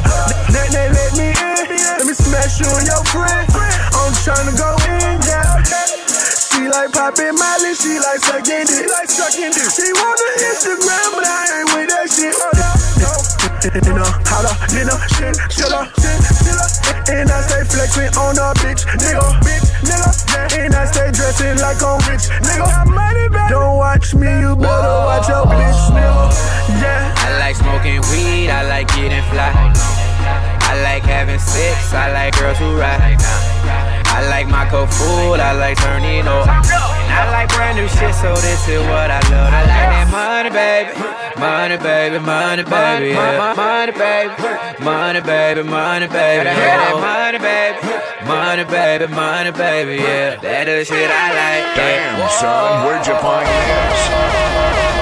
[0.50, 1.54] let, let, let me in.
[1.70, 3.46] Let me smash you and your friend.
[3.94, 5.62] I'm tryna go in, yeah.
[5.62, 8.82] She like popping Molly, she like sucking dick.
[8.82, 9.70] She like sucking dick.
[9.70, 12.53] She want the Instagram, but I ain't with that shit.
[13.64, 16.68] In a holla, in a shit, chiller, shit, chiller.
[17.08, 20.58] And I stay flexing on a bitch, nigga, bitch, nigga.
[20.60, 23.48] And I stay dressing like I'm rich, nigga.
[23.48, 25.48] Don't watch me, you better watch your oh.
[25.48, 26.82] bitch, nigga.
[26.82, 27.14] Yeah.
[27.16, 29.50] I like smoking weed, I like getting fly.
[29.56, 33.53] I like having sex, I like girls who ride.
[34.14, 36.46] I like my cold food, I like turning up.
[36.46, 39.50] And I like brand new shit, so this is what I love.
[39.50, 40.94] I like that money, baby.
[41.34, 43.10] Money, baby, money, baby.
[43.10, 43.54] Yeah.
[43.58, 44.30] Money, baby.
[44.84, 46.46] Money, baby, money, baby.
[46.46, 46.78] Yeah.
[46.78, 47.82] That money, baby.
[48.24, 49.96] Money, baby, money, baby.
[50.00, 50.36] Yeah.
[50.36, 51.74] That is shit I like.
[51.74, 54.93] Damn, son, where'd you find this?